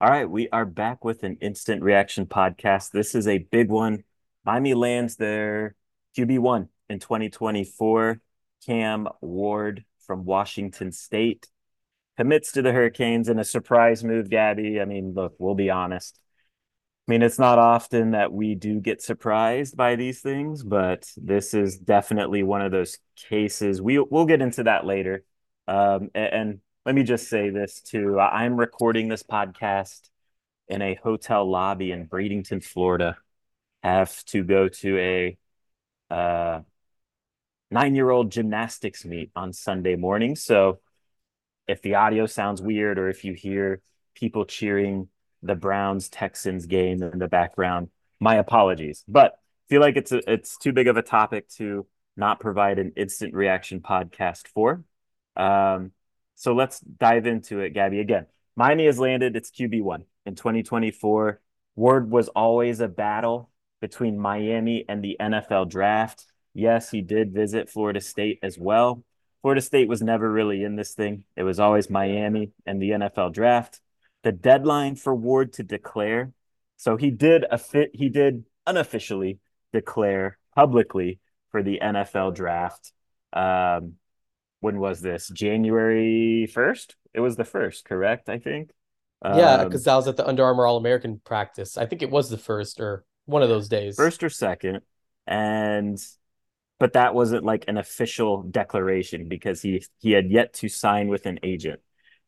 All 0.00 0.08
right, 0.08 0.30
we 0.30 0.48
are 0.50 0.64
back 0.64 1.04
with 1.04 1.24
an 1.24 1.38
instant 1.40 1.82
reaction 1.82 2.26
podcast. 2.26 2.92
This 2.92 3.16
is 3.16 3.26
a 3.26 3.38
big 3.38 3.68
one. 3.68 4.04
Miami 4.44 4.74
lands 4.74 5.16
their 5.16 5.74
QB1 6.16 6.68
in 6.88 7.00
2024. 7.00 8.20
Cam 8.64 9.08
Ward 9.20 9.84
from 10.06 10.24
Washington 10.24 10.92
State 10.92 11.48
commits 12.16 12.52
to 12.52 12.62
the 12.62 12.70
Hurricanes 12.70 13.28
in 13.28 13.40
a 13.40 13.44
surprise 13.44 14.04
move, 14.04 14.30
Gaby. 14.30 14.80
I 14.80 14.84
mean, 14.84 15.14
look, 15.14 15.34
we'll 15.40 15.56
be 15.56 15.68
honest. 15.68 16.20
I 17.08 17.10
mean, 17.10 17.22
it's 17.22 17.40
not 17.40 17.58
often 17.58 18.12
that 18.12 18.32
we 18.32 18.54
do 18.54 18.78
get 18.78 19.02
surprised 19.02 19.76
by 19.76 19.96
these 19.96 20.20
things, 20.20 20.62
but 20.62 21.10
this 21.16 21.54
is 21.54 21.76
definitely 21.76 22.44
one 22.44 22.62
of 22.62 22.70
those 22.70 22.98
cases. 23.16 23.82
We 23.82 23.98
we'll 23.98 24.26
get 24.26 24.42
into 24.42 24.62
that 24.62 24.86
later. 24.86 25.24
Um, 25.66 26.10
and, 26.14 26.32
and 26.32 26.60
let 26.88 26.94
me 26.94 27.02
just 27.02 27.28
say 27.28 27.50
this 27.50 27.82
too. 27.82 28.18
I'm 28.18 28.56
recording 28.56 29.08
this 29.08 29.22
podcast 29.22 30.08
in 30.68 30.80
a 30.80 30.94
hotel 30.94 31.44
lobby 31.44 31.92
in 31.92 32.08
Bradenton, 32.08 32.64
Florida. 32.64 33.18
Have 33.82 34.24
to 34.28 34.42
go 34.42 34.68
to 34.68 34.98
a 34.98 35.38
uh, 36.10 36.60
nine-year-old 37.70 38.32
gymnastics 38.32 39.04
meet 39.04 39.30
on 39.36 39.52
Sunday 39.52 39.96
morning. 39.96 40.34
So 40.34 40.80
if 41.66 41.82
the 41.82 41.96
audio 41.96 42.24
sounds 42.24 42.62
weird 42.62 42.98
or 42.98 43.10
if 43.10 43.22
you 43.22 43.34
hear 43.34 43.82
people 44.14 44.46
cheering 44.46 45.08
the 45.42 45.56
Browns 45.56 46.08
Texans 46.08 46.64
game 46.64 47.02
in 47.02 47.18
the 47.18 47.28
background, 47.28 47.90
my 48.18 48.36
apologies. 48.36 49.04
But 49.06 49.38
feel 49.68 49.82
like 49.82 49.98
it's 49.98 50.12
a, 50.12 50.22
it's 50.26 50.56
too 50.56 50.72
big 50.72 50.88
of 50.88 50.96
a 50.96 51.02
topic 51.02 51.50
to 51.56 51.86
not 52.16 52.40
provide 52.40 52.78
an 52.78 52.94
instant 52.96 53.34
reaction 53.34 53.80
podcast 53.80 54.48
for. 54.48 54.84
Um, 55.36 55.92
so 56.38 56.54
let's 56.54 56.78
dive 56.78 57.26
into 57.26 57.58
it, 57.58 57.70
Gaby. 57.70 57.98
Again, 57.98 58.26
Miami 58.54 58.86
has 58.86 59.00
landed 59.00 59.34
its 59.34 59.50
QB1 59.50 60.04
in 60.24 60.36
2024. 60.36 61.40
Ward 61.74 62.10
was 62.12 62.28
always 62.28 62.78
a 62.78 62.86
battle 62.86 63.50
between 63.80 64.20
Miami 64.20 64.84
and 64.88 65.02
the 65.02 65.16
NFL 65.18 65.68
draft. 65.68 66.26
Yes, 66.54 66.92
he 66.92 67.02
did 67.02 67.34
visit 67.34 67.68
Florida 67.68 68.00
State 68.00 68.38
as 68.44 68.56
well. 68.56 69.04
Florida 69.42 69.60
State 69.60 69.88
was 69.88 70.00
never 70.00 70.30
really 70.30 70.62
in 70.62 70.76
this 70.76 70.94
thing. 70.94 71.24
It 71.36 71.42
was 71.42 71.58
always 71.58 71.90
Miami 71.90 72.52
and 72.64 72.80
the 72.80 72.90
NFL 72.90 73.32
draft. 73.32 73.80
The 74.22 74.30
deadline 74.30 74.94
for 74.94 75.16
Ward 75.16 75.54
to 75.54 75.64
declare. 75.64 76.32
So 76.76 76.96
he 76.96 77.10
did 77.10 77.46
a 77.50 77.58
fit, 77.58 77.90
he 77.94 78.10
did 78.10 78.44
unofficially 78.64 79.40
declare 79.72 80.38
publicly 80.54 81.18
for 81.50 81.64
the 81.64 81.80
NFL 81.82 82.36
draft. 82.36 82.92
Um, 83.32 83.94
when 84.60 84.78
was 84.78 85.00
this? 85.00 85.28
January 85.28 86.48
1st? 86.52 86.94
It 87.14 87.20
was 87.20 87.36
the 87.36 87.44
first, 87.44 87.84
correct? 87.84 88.28
I 88.28 88.38
think. 88.38 88.70
Yeah, 89.24 89.64
because 89.64 89.86
um, 89.86 89.92
I 89.92 89.96
was 89.96 90.08
at 90.08 90.16
the 90.16 90.26
Under 90.26 90.44
Armour 90.44 90.66
All 90.66 90.76
American 90.76 91.20
practice. 91.24 91.76
I 91.76 91.86
think 91.86 92.02
it 92.02 92.10
was 92.10 92.30
the 92.30 92.38
first 92.38 92.80
or 92.80 93.04
one 93.26 93.42
of 93.42 93.48
those 93.48 93.68
days. 93.68 93.96
First 93.96 94.22
or 94.22 94.30
second. 94.30 94.80
And 95.26 95.98
but 96.78 96.92
that 96.92 97.14
wasn't 97.14 97.44
like 97.44 97.64
an 97.66 97.76
official 97.76 98.42
declaration 98.42 99.28
because 99.28 99.60
he 99.60 99.84
he 99.98 100.12
had 100.12 100.30
yet 100.30 100.54
to 100.54 100.68
sign 100.68 101.08
with 101.08 101.26
an 101.26 101.40
agent. 101.42 101.80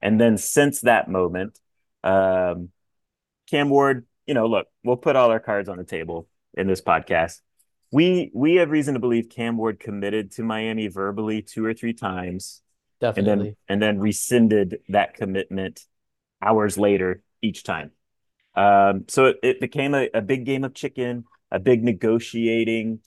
And 0.03 0.21
then 0.21 0.37
since 0.37 0.81
that 0.81 1.09
moment, 1.09 1.59
um 2.03 2.71
Cam 3.49 3.71
Ward, 3.71 4.07
you 4.27 4.35
know, 4.35 4.47
look, 4.47 4.67
we'll 4.85 4.97
put 4.97 5.17
all 5.17 5.31
our 5.31 5.41
cards 5.41 5.69
on 5.69 5.77
the 5.77 5.85
table 5.85 6.29
in 6.55 6.67
this 6.67 6.83
podcast 6.83 7.41
we 7.93 8.31
we 8.35 8.57
have 8.57 8.71
reason 8.71 8.95
to 8.95 9.01
believe 9.01 9.29
Cam 9.29 9.57
Ward 9.57 9.81
committed 9.81 10.33
to 10.33 10.43
Miami 10.43 10.89
verbally 10.89 11.43
two 11.43 11.65
or 11.65 11.75
three 11.75 11.93
times. 11.93 12.63
Definitely. 13.01 13.33
And 13.33 13.41
then 13.41 13.57
and 13.69 13.83
then 13.83 14.01
rescinded 14.01 14.81
that 14.89 15.15
commitment 15.15 15.85
hours 16.43 16.79
later 16.79 17.23
each 17.43 17.65
time. 17.65 17.93
Um, 18.55 19.05
so 19.09 19.27
it, 19.27 19.39
it 19.43 19.61
became 19.61 19.95
a, 19.95 20.09
a 20.13 20.21
big 20.21 20.45
game 20.45 20.65
of 20.65 20.75
chicken, 20.75 21.25
a 21.51 21.59
big 21.59 21.83
negotiating 21.83 23.01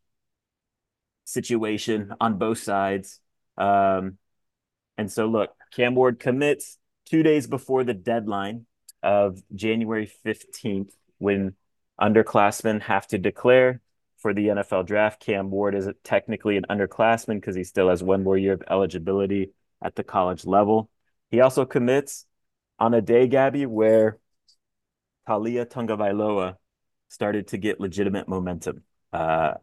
situation 1.26 2.14
on 2.20 2.38
both 2.38 2.60
sides. 2.60 3.20
Um, 3.58 4.18
and 4.98 5.12
so 5.12 5.28
look, 5.28 5.52
Cam 5.76 5.96
Ward 5.96 6.20
commits 6.20 6.78
two 7.06 7.24
days 7.24 7.48
before 7.48 7.84
the 7.84 7.94
deadline 7.94 8.66
of 9.02 9.42
January 9.54 10.12
15th 10.26 10.92
when 11.18 11.56
underclassmen 12.00 12.82
have 12.82 13.08
to 13.08 13.18
declare 13.18 13.82
for 14.24 14.34
the 14.34 14.48
NFL 14.48 14.88
draft. 14.88 15.20
Cam 15.20 15.52
Ward 15.52 15.76
is 15.76 15.88
technically 16.04 16.56
an 16.56 16.66
underclassman 16.70 17.36
because 17.36 17.58
he 17.58 17.66
still 17.66 17.90
has 17.90 18.02
one 18.02 18.24
more 18.24 18.38
year 18.38 18.54
of 18.54 18.64
eligibility 18.70 19.52
at 19.82 19.96
the 19.96 20.04
college 20.04 20.46
level. 20.46 20.90
He 21.30 21.42
also 21.42 21.66
commits 21.66 22.26
on 22.80 22.94
a 22.94 23.02
day, 23.02 23.28
Gaby, 23.28 23.66
where 23.66 24.18
Taulia 25.28 25.66
Tagovailoa 25.66 26.56
started 27.10 27.50
to 27.50 27.58
get 27.58 27.82
legitimate 27.82 28.30
momentum 28.30 28.84
uh, 29.12 29.56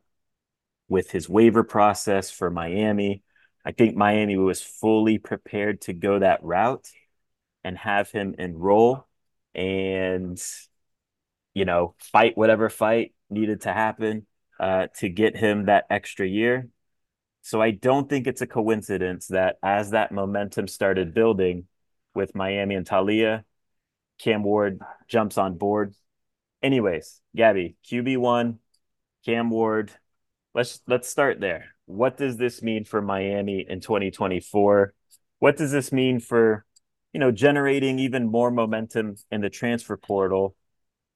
with 0.88 1.10
his 1.10 1.26
waiver 1.26 1.64
process 1.64 2.30
for 2.30 2.50
Miami. 2.50 3.22
I 3.64 3.72
think 3.72 3.96
Miami 3.96 4.36
was 4.36 4.60
fully 4.60 5.16
prepared 5.16 5.80
to 5.82 5.94
go 5.94 6.18
that 6.18 6.44
route 6.44 6.86
and 7.64 7.78
have 7.78 8.10
him 8.10 8.34
enroll 8.38 9.06
and, 9.54 10.40
you 11.54 11.64
know, 11.64 11.94
fight 11.98 12.36
whatever 12.36 12.68
fight 12.68 13.14
needed 13.30 13.62
to 13.62 13.72
happen 13.72 14.26
uh, 14.60 14.88
to 14.98 15.08
get 15.08 15.36
him 15.36 15.64
that 15.64 15.86
extra 15.88 16.26
year. 16.26 16.68
So 17.42 17.62
I 17.62 17.70
don't 17.70 18.08
think 18.08 18.26
it's 18.26 18.42
a 18.42 18.46
coincidence 18.46 19.28
that 19.28 19.56
as 19.62 19.90
that 19.90 20.12
momentum 20.12 20.68
started 20.68 21.14
building 21.14 21.66
with 22.14 22.34
Miami 22.34 22.74
and 22.74 22.86
Taulia, 22.86 23.44
Cam 24.18 24.42
Ward 24.42 24.80
jumps 25.08 25.38
on 25.38 25.56
board. 25.56 25.94
Anyways, 26.62 27.22
Gaby, 27.34 27.76
QB 27.90 28.18
one, 28.18 28.58
Cam 29.24 29.48
Ward. 29.48 29.92
Let's 30.54 30.80
let's 30.86 31.08
start 31.08 31.40
there. 31.40 31.74
What 31.86 32.18
does 32.18 32.36
this 32.36 32.62
mean 32.62 32.84
for 32.84 33.00
Miami 33.00 33.64
in 33.66 33.80
2024? 33.80 34.92
What 35.38 35.56
does 35.56 35.72
this 35.72 35.90
mean 35.90 36.20
for, 36.20 36.66
you 37.14 37.20
know, 37.20 37.30
generating 37.30 37.98
even 37.98 38.30
more 38.30 38.50
momentum 38.50 39.16
in 39.30 39.40
the 39.40 39.48
transfer 39.48 39.96
portal 39.96 40.54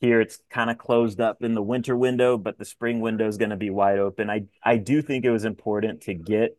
here 0.01 0.21
it's 0.21 0.39
kind 0.51 0.71
of 0.71 0.79
closed 0.79 1.21
up 1.21 1.43
in 1.43 1.55
the 1.55 1.63
winter 1.63 1.97
window, 1.97 2.37
but 2.37 2.59
the 2.59 2.65
spring 2.65 3.01
window 3.01 3.27
is 3.27 3.39
going 3.39 3.51
to 3.51 3.57
be 3.57 3.71
wide 3.71 3.99
open. 3.99 4.31
I 4.31 4.45
I 4.63 4.77
do 4.77 5.03
think 5.03 5.25
it 5.25 5.31
was 5.31 5.45
important 5.45 6.03
to 6.03 6.15
get 6.15 6.57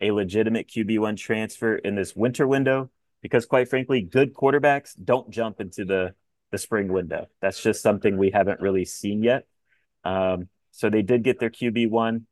a 0.00 0.10
legitimate 0.12 0.68
QB1 0.68 1.16
transfer 1.16 1.74
in 1.74 1.96
this 1.96 2.14
winter 2.14 2.46
window 2.46 2.90
because 3.22 3.46
quite 3.46 3.68
frankly, 3.68 4.02
good 4.02 4.32
quarterbacks 4.34 4.92
don't 5.02 5.30
jump 5.30 5.60
into 5.60 5.84
the 5.84 6.14
the 6.50 6.58
spring 6.58 6.88
window. 6.88 7.26
That's 7.40 7.62
just 7.62 7.82
something 7.82 8.16
we 8.16 8.30
haven't 8.30 8.60
really 8.60 8.84
seen 8.84 9.22
yet. 9.22 9.46
Um, 10.04 10.48
so 10.70 10.88
they 10.88 11.02
did 11.02 11.24
get 11.24 11.38
their 11.40 11.50
QB1 11.50 12.22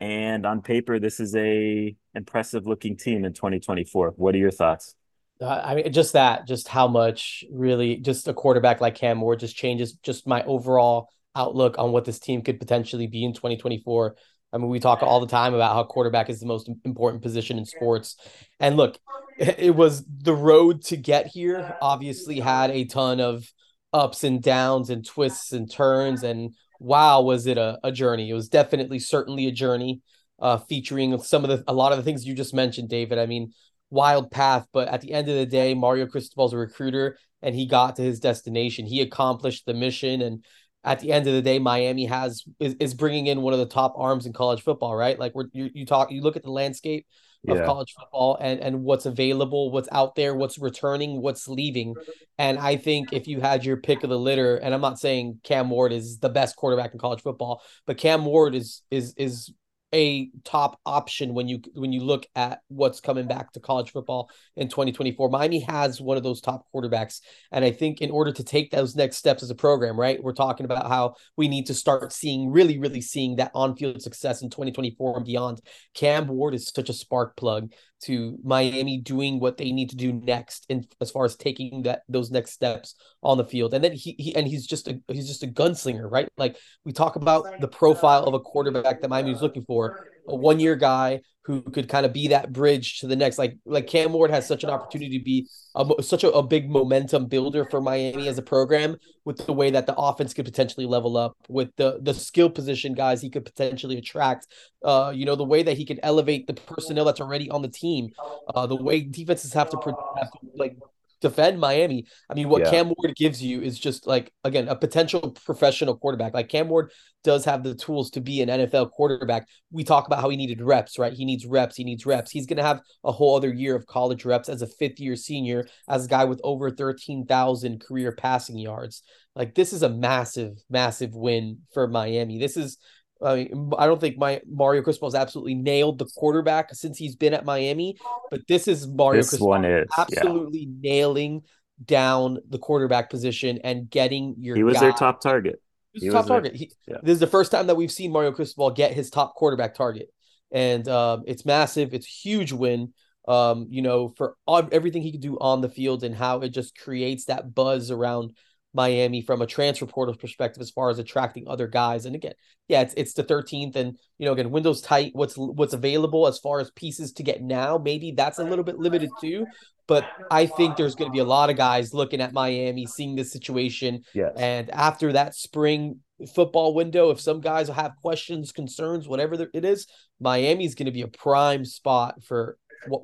and 0.00 0.46
on 0.46 0.62
paper 0.62 1.00
this 1.00 1.18
is 1.18 1.34
a 1.34 1.96
impressive 2.14 2.66
looking 2.66 2.96
team 2.96 3.24
in 3.24 3.32
2024. 3.32 4.14
What 4.16 4.34
are 4.34 4.38
your 4.38 4.50
thoughts? 4.50 4.94
Uh, 5.40 5.62
I 5.64 5.74
mean, 5.76 5.92
just 5.92 6.14
that, 6.14 6.46
just 6.46 6.66
how 6.68 6.88
much 6.88 7.44
really, 7.50 7.96
just 7.96 8.26
a 8.28 8.34
quarterback 8.34 8.80
like 8.80 8.96
Cam 8.96 9.20
Ward 9.20 9.40
just 9.40 9.56
changes 9.56 9.92
just 9.92 10.26
my 10.26 10.42
overall 10.44 11.10
outlook 11.34 11.76
on 11.78 11.92
what 11.92 12.04
this 12.04 12.18
team 12.18 12.42
could 12.42 12.58
potentially 12.58 13.06
be 13.06 13.24
in 13.24 13.32
2024. 13.32 14.16
I 14.52 14.58
mean, 14.58 14.68
we 14.68 14.80
talk 14.80 15.02
all 15.02 15.20
the 15.20 15.26
time 15.26 15.54
about 15.54 15.74
how 15.74 15.84
quarterback 15.84 16.30
is 16.30 16.40
the 16.40 16.46
most 16.46 16.70
important 16.84 17.22
position 17.22 17.58
in 17.58 17.66
sports. 17.66 18.16
And 18.58 18.76
look, 18.76 18.98
it 19.38 19.74
was 19.74 20.04
the 20.04 20.34
road 20.34 20.82
to 20.84 20.96
get 20.96 21.26
here, 21.26 21.76
obviously, 21.80 22.40
had 22.40 22.70
a 22.70 22.84
ton 22.84 23.20
of 23.20 23.46
ups 23.92 24.24
and 24.24 24.42
downs 24.42 24.90
and 24.90 25.06
twists 25.06 25.52
and 25.52 25.70
turns. 25.70 26.22
And 26.22 26.54
wow, 26.80 27.22
was 27.22 27.46
it 27.46 27.58
a, 27.58 27.78
a 27.84 27.92
journey? 27.92 28.30
It 28.30 28.34
was 28.34 28.48
definitely, 28.48 28.98
certainly 28.98 29.46
a 29.46 29.52
journey 29.52 30.00
uh, 30.40 30.58
featuring 30.58 31.18
some 31.20 31.44
of 31.44 31.50
the, 31.50 31.64
a 31.66 31.72
lot 31.72 31.92
of 31.92 31.98
the 31.98 32.04
things 32.04 32.26
you 32.26 32.34
just 32.34 32.54
mentioned, 32.54 32.88
David. 32.88 33.18
I 33.18 33.26
mean, 33.26 33.52
wild 33.90 34.30
path, 34.30 34.66
but 34.72 34.88
at 34.88 35.00
the 35.00 35.12
end 35.12 35.28
of 35.28 35.36
the 35.36 35.46
day, 35.46 35.74
Mario 35.74 36.06
Cristobal's 36.06 36.52
a 36.52 36.58
recruiter 36.58 37.18
and 37.42 37.54
he 37.54 37.66
got 37.66 37.96
to 37.96 38.02
his 38.02 38.20
destination. 38.20 38.86
He 38.86 39.00
accomplished 39.00 39.66
the 39.66 39.74
mission 39.74 40.22
and 40.22 40.44
at 40.84 41.00
the 41.00 41.12
end 41.12 41.26
of 41.26 41.34
the 41.34 41.42
day, 41.42 41.58
Miami 41.58 42.06
has 42.06 42.44
is, 42.60 42.74
is 42.80 42.94
bringing 42.94 43.26
in 43.26 43.42
one 43.42 43.52
of 43.52 43.58
the 43.58 43.66
top 43.66 43.94
arms 43.96 44.26
in 44.26 44.32
college 44.32 44.62
football, 44.62 44.94
right? 44.94 45.18
Like 45.18 45.34
we're 45.34 45.46
you, 45.52 45.70
you 45.74 45.84
talk 45.84 46.10
you 46.10 46.22
look 46.22 46.36
at 46.36 46.42
the 46.42 46.50
landscape 46.50 47.06
of 47.46 47.56
yeah. 47.56 47.64
college 47.64 47.92
football 47.98 48.38
and 48.40 48.60
and 48.60 48.84
what's 48.84 49.04
available, 49.04 49.70
what's 49.70 49.88
out 49.92 50.14
there, 50.14 50.34
what's 50.34 50.58
returning, 50.58 51.20
what's 51.20 51.48
leaving. 51.48 51.94
And 52.38 52.58
I 52.58 52.76
think 52.76 53.12
if 53.12 53.26
you 53.26 53.40
had 53.40 53.64
your 53.64 53.76
pick 53.76 54.02
of 54.02 54.10
the 54.10 54.18
litter, 54.18 54.56
and 54.56 54.72
I'm 54.72 54.80
not 54.80 54.98
saying 54.98 55.40
Cam 55.42 55.68
Ward 55.68 55.92
is 55.92 56.18
the 56.18 56.28
best 56.28 56.56
quarterback 56.56 56.92
in 56.92 56.98
college 56.98 57.22
football, 57.22 57.62
but 57.86 57.98
Cam 57.98 58.24
Ward 58.24 58.54
is 58.54 58.82
is 58.90 59.14
is 59.16 59.52
a 59.94 60.30
top 60.44 60.78
option 60.84 61.32
when 61.32 61.48
you 61.48 61.60
when 61.74 61.92
you 61.92 62.00
look 62.00 62.26
at 62.36 62.60
what's 62.68 63.00
coming 63.00 63.26
back 63.26 63.52
to 63.52 63.60
college 63.60 63.92
football 63.92 64.30
in 64.56 64.68
2024. 64.68 65.30
Miami 65.30 65.60
has 65.60 66.00
one 66.00 66.16
of 66.16 66.22
those 66.22 66.40
top 66.40 66.66
quarterbacks 66.74 67.20
and 67.52 67.64
I 67.64 67.70
think 67.70 68.00
in 68.02 68.10
order 68.10 68.32
to 68.32 68.44
take 68.44 68.70
those 68.70 68.94
next 68.94 69.16
steps 69.16 69.42
as 69.42 69.50
a 69.50 69.54
program, 69.54 69.98
right? 69.98 70.22
We're 70.22 70.34
talking 70.34 70.64
about 70.64 70.88
how 70.88 71.14
we 71.36 71.48
need 71.48 71.66
to 71.66 71.74
start 71.74 72.12
seeing 72.12 72.50
really 72.50 72.78
really 72.78 73.00
seeing 73.00 73.36
that 73.36 73.50
on-field 73.54 74.02
success 74.02 74.42
in 74.42 74.50
2024 74.50 75.16
and 75.16 75.26
beyond. 75.26 75.60
Cam 75.94 76.28
Ward 76.28 76.54
is 76.54 76.68
such 76.68 76.90
a 76.90 76.94
spark 76.94 77.36
plug 77.36 77.72
to 78.00 78.38
Miami 78.44 78.98
doing 78.98 79.40
what 79.40 79.56
they 79.56 79.72
need 79.72 79.90
to 79.90 79.96
do 79.96 80.12
next 80.12 80.66
in 80.68 80.86
as 81.00 81.10
far 81.10 81.24
as 81.24 81.36
taking 81.36 81.82
that 81.82 82.02
those 82.08 82.30
next 82.30 82.52
steps 82.52 82.94
on 83.22 83.38
the 83.38 83.44
field. 83.44 83.74
And 83.74 83.82
then 83.82 83.92
he, 83.92 84.14
he 84.18 84.34
and 84.34 84.46
he's 84.46 84.66
just 84.66 84.88
a 84.88 85.00
he's 85.08 85.26
just 85.26 85.42
a 85.42 85.46
gunslinger, 85.46 86.10
right? 86.10 86.28
Like 86.36 86.56
we 86.84 86.92
talk 86.92 87.16
about 87.16 87.60
the 87.60 87.68
profile 87.68 88.24
of 88.24 88.34
a 88.34 88.40
quarterback 88.40 89.00
that 89.00 89.08
Miami 89.08 89.32
is 89.32 89.42
looking 89.42 89.64
for, 89.64 90.06
a 90.28 90.34
one-year 90.34 90.76
guy 90.76 91.20
who 91.48 91.62
could 91.62 91.88
kind 91.88 92.04
of 92.04 92.12
be 92.12 92.28
that 92.28 92.52
bridge 92.52 93.00
to 93.00 93.06
the 93.06 93.16
next. 93.16 93.38
Like 93.38 93.56
like 93.64 93.86
Cam 93.86 94.12
Ward 94.12 94.30
has 94.30 94.46
such 94.46 94.64
an 94.64 94.70
opportunity 94.70 95.18
to 95.18 95.24
be 95.24 95.48
a, 95.74 96.02
such 96.02 96.22
a, 96.22 96.30
a, 96.30 96.42
big 96.42 96.68
momentum 96.68 97.24
builder 97.24 97.64
for 97.64 97.80
Miami 97.80 98.28
as 98.28 98.36
a 98.36 98.42
program 98.42 98.98
with 99.24 99.38
the 99.46 99.54
way 99.54 99.70
that 99.70 99.86
the 99.86 99.94
offense 99.96 100.34
could 100.34 100.44
potentially 100.44 100.84
level 100.84 101.16
up 101.16 101.38
with 101.48 101.70
the 101.76 102.00
the 102.02 102.12
skill 102.12 102.50
position 102.50 102.92
guys 102.92 103.22
he 103.22 103.30
could 103.30 103.46
potentially 103.46 103.96
attract. 103.96 104.46
Uh, 104.84 105.10
you 105.14 105.24
know 105.24 105.36
the 105.36 105.44
way 105.44 105.62
that 105.62 105.78
he 105.78 105.86
could 105.86 105.98
elevate 106.02 106.46
the 106.46 106.52
personnel 106.52 107.06
that's 107.06 107.20
already 107.20 107.48
on 107.48 107.62
the 107.62 107.68
team. 107.68 108.10
Uh, 108.54 108.66
the 108.66 108.76
way 108.76 109.00
defenses 109.00 109.54
have 109.54 109.70
to, 109.70 109.78
have 110.18 110.28
like 110.54 110.76
defend 111.20 111.58
Miami. 111.58 112.06
I 112.30 112.34
mean, 112.34 112.48
what 112.48 112.62
yeah. 112.62 112.70
Cam 112.70 112.86
Ward 112.86 113.14
gives 113.16 113.42
you 113.42 113.60
is 113.60 113.78
just 113.78 114.06
like 114.06 114.32
again 114.44 114.68
a 114.68 114.76
potential 114.76 115.32
professional 115.44 115.96
quarterback. 115.96 116.34
Like 116.34 116.48
Cam 116.48 116.68
Ward 116.68 116.92
does 117.24 117.44
have 117.44 117.62
the 117.62 117.74
tools 117.74 118.10
to 118.10 118.20
be 118.20 118.42
an 118.42 118.48
NFL 118.48 118.90
quarterback. 118.92 119.48
We 119.70 119.84
talk 119.84 120.06
about 120.06 120.20
how 120.20 120.28
he 120.28 120.36
needed 120.36 120.60
reps, 120.60 120.98
right? 120.98 121.12
He 121.12 121.24
needs 121.24 121.46
reps. 121.46 121.76
He 121.76 121.84
needs 121.84 122.06
reps. 122.06 122.30
He's 122.30 122.46
going 122.46 122.58
to 122.58 122.62
have 122.62 122.80
a 123.04 123.12
whole 123.12 123.36
other 123.36 123.52
year 123.52 123.74
of 123.74 123.86
college 123.86 124.24
reps 124.24 124.48
as 124.48 124.62
a 124.62 124.66
fifth 124.66 125.00
year 125.00 125.16
senior, 125.16 125.66
as 125.88 126.06
a 126.06 126.08
guy 126.08 126.24
with 126.24 126.40
over 126.44 126.70
thirteen 126.70 127.26
thousand 127.26 127.80
career 127.80 128.12
passing 128.12 128.58
yards. 128.58 129.02
Like 129.34 129.54
this 129.54 129.72
is 129.72 129.82
a 129.82 129.88
massive, 129.88 130.58
massive 130.68 131.14
win 131.14 131.58
for 131.72 131.86
Miami. 131.86 132.38
This 132.38 132.56
is 132.56 132.78
I 133.22 133.34
mean, 133.34 133.70
I 133.76 133.86
don't 133.86 134.00
think 134.00 134.16
my 134.16 134.40
Mario 134.48 134.82
Cristobal 134.82 135.08
has 135.08 135.14
absolutely 135.14 135.54
nailed 135.54 135.98
the 135.98 136.06
quarterback 136.16 136.74
since 136.74 136.98
he's 136.98 137.16
been 137.16 137.34
at 137.34 137.44
Miami, 137.44 137.96
but 138.30 138.42
this 138.46 138.68
is 138.68 138.86
Mario 138.86 139.20
this 139.20 139.30
Cristobal 139.30 139.48
one 139.48 139.64
is, 139.64 139.88
absolutely 139.96 140.60
yeah. 140.60 140.90
nailing 140.90 141.42
down 141.84 142.38
the 142.48 142.58
quarterback 142.58 143.10
position 143.10 143.58
and 143.64 143.90
getting 143.90 144.36
your. 144.38 144.56
He 144.56 144.62
was 144.62 144.74
guy. 144.74 144.80
their 144.80 144.92
top 144.92 145.20
target. 145.20 145.60
He 145.92 145.98
was 145.98 146.02
he 146.02 146.10
top 146.10 146.24
was 146.24 146.28
target. 146.28 146.54
He, 146.54 146.70
yeah. 146.86 146.98
This 147.02 147.14
is 147.14 147.20
the 147.20 147.26
first 147.26 147.50
time 147.50 147.66
that 147.66 147.76
we've 147.76 147.92
seen 147.92 148.12
Mario 148.12 148.32
Cristobal 148.32 148.70
get 148.70 148.92
his 148.92 149.10
top 149.10 149.34
quarterback 149.34 149.74
target, 149.74 150.08
and 150.52 150.86
um, 150.88 151.24
it's 151.26 151.44
massive. 151.44 151.94
It's 151.94 152.06
a 152.06 152.28
huge 152.28 152.52
win. 152.52 152.92
Um, 153.26 153.66
you 153.68 153.82
know, 153.82 154.14
for 154.16 154.36
all, 154.46 154.66
everything 154.72 155.02
he 155.02 155.12
could 155.12 155.20
do 155.20 155.38
on 155.38 155.60
the 155.60 155.68
field 155.68 156.02
and 156.02 156.14
how 156.14 156.40
it 156.40 156.48
just 156.50 156.78
creates 156.78 157.26
that 157.26 157.54
buzz 157.54 157.90
around 157.90 158.34
Miami 158.74 159.22
from 159.22 159.42
a 159.42 159.46
transfer 159.46 159.86
portal 159.86 160.14
perspective 160.16 160.60
as 160.60 160.70
far 160.70 160.90
as 160.90 160.98
attracting 160.98 161.48
other 161.48 161.66
guys. 161.66 162.04
And 162.04 162.14
again, 162.14 162.34
yeah, 162.68 162.82
it's 162.82 162.94
it's 162.94 163.14
the 163.14 163.24
13th, 163.24 163.76
and 163.76 163.96
you 164.18 164.26
know, 164.26 164.32
again, 164.32 164.50
windows 164.50 164.80
tight. 164.80 165.10
What's 165.14 165.36
what's 165.36 165.72
available 165.72 166.26
as 166.26 166.38
far 166.38 166.60
as 166.60 166.70
pieces 166.72 167.12
to 167.14 167.22
get 167.22 167.42
now? 167.42 167.78
Maybe 167.78 168.12
that's 168.12 168.38
a 168.38 168.44
little 168.44 168.64
bit 168.64 168.78
limited 168.78 169.10
too. 169.20 169.46
But 169.86 170.04
I 170.30 170.44
think 170.44 170.76
there's 170.76 170.94
going 170.94 171.10
to 171.10 171.12
be 171.12 171.20
a 171.20 171.24
lot 171.24 171.48
of 171.48 171.56
guys 171.56 171.94
looking 171.94 172.20
at 172.20 172.34
Miami, 172.34 172.84
seeing 172.84 173.16
this 173.16 173.32
situation, 173.32 174.02
yes. 174.14 174.32
and 174.36 174.70
after 174.70 175.14
that 175.14 175.34
spring 175.34 176.00
football 176.34 176.74
window, 176.74 177.10
if 177.10 177.20
some 177.20 177.40
guys 177.40 177.68
have 177.68 177.92
questions, 178.02 178.52
concerns, 178.52 179.08
whatever 179.08 179.46
it 179.54 179.64
is, 179.64 179.86
Miami's 180.20 180.74
going 180.74 180.86
to 180.86 180.92
be 180.92 181.02
a 181.02 181.08
prime 181.08 181.64
spot 181.64 182.22
for 182.22 182.58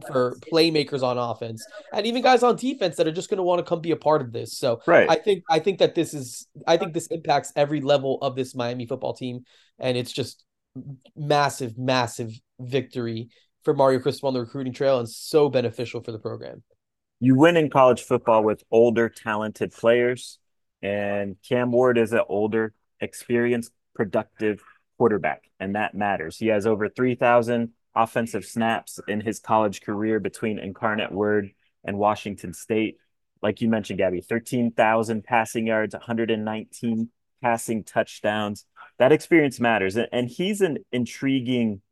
for 0.06 0.36
playmakers 0.52 1.02
on 1.02 1.18
offense 1.18 1.64
and 1.92 2.06
even 2.06 2.22
guys 2.22 2.42
on 2.42 2.56
defense 2.56 2.96
that 2.96 3.06
are 3.06 3.12
just 3.12 3.28
going 3.28 3.38
to 3.38 3.42
want 3.42 3.58
to 3.58 3.64
come 3.64 3.80
be 3.80 3.90
a 3.90 3.96
part 3.96 4.20
of 4.20 4.32
this. 4.32 4.56
So 4.56 4.80
right. 4.86 5.08
I 5.08 5.16
think 5.16 5.44
I 5.50 5.58
think 5.58 5.78
that 5.78 5.94
this 5.94 6.14
is 6.14 6.46
I 6.66 6.76
think 6.76 6.94
this 6.94 7.06
impacts 7.08 7.52
every 7.56 7.80
level 7.80 8.18
of 8.22 8.36
this 8.36 8.54
Miami 8.54 8.86
football 8.86 9.14
team, 9.14 9.44
and 9.78 9.96
it's 9.96 10.12
just 10.12 10.44
massive, 11.16 11.78
massive 11.78 12.32
victory 12.60 13.28
for 13.64 13.74
Mario 13.74 13.98
Cristobal 13.98 14.28
on 14.28 14.34
the 14.34 14.40
recruiting 14.40 14.72
trail 14.72 14.98
and 14.98 15.08
so 15.08 15.48
beneficial 15.48 16.02
for 16.02 16.12
the 16.12 16.18
program. 16.18 16.62
You 17.20 17.36
win 17.36 17.56
in 17.56 17.70
college 17.70 18.02
football 18.02 18.44
with 18.44 18.62
older, 18.70 19.08
talented 19.08 19.72
players, 19.72 20.38
and 20.82 21.36
Cam 21.48 21.72
Ward 21.72 21.96
is 21.96 22.12
an 22.12 22.20
older, 22.28 22.74
experienced, 23.00 23.72
productive 23.94 24.62
quarterback, 24.98 25.44
and 25.58 25.76
that 25.76 25.94
matters. 25.94 26.36
He 26.36 26.48
has 26.48 26.66
over 26.66 26.88
three 26.88 27.14
thousand 27.14 27.70
offensive 27.94 28.44
snaps 28.44 29.00
in 29.08 29.20
his 29.20 29.38
college 29.38 29.80
career 29.82 30.20
between 30.20 30.58
Incarnate 30.58 31.12
Word 31.12 31.50
and 31.84 31.98
Washington 31.98 32.52
State. 32.52 32.98
Like 33.42 33.60
you 33.60 33.68
mentioned, 33.68 33.98
Gaby, 33.98 34.20
13,000 34.20 35.22
passing 35.22 35.66
yards, 35.66 35.94
119 35.94 37.10
passing 37.42 37.84
touchdowns. 37.84 38.64
That 38.98 39.12
experience 39.12 39.60
matters. 39.60 39.96
And 39.96 40.28
he's 40.28 40.60
an 40.60 40.78
intriguing 40.92 41.82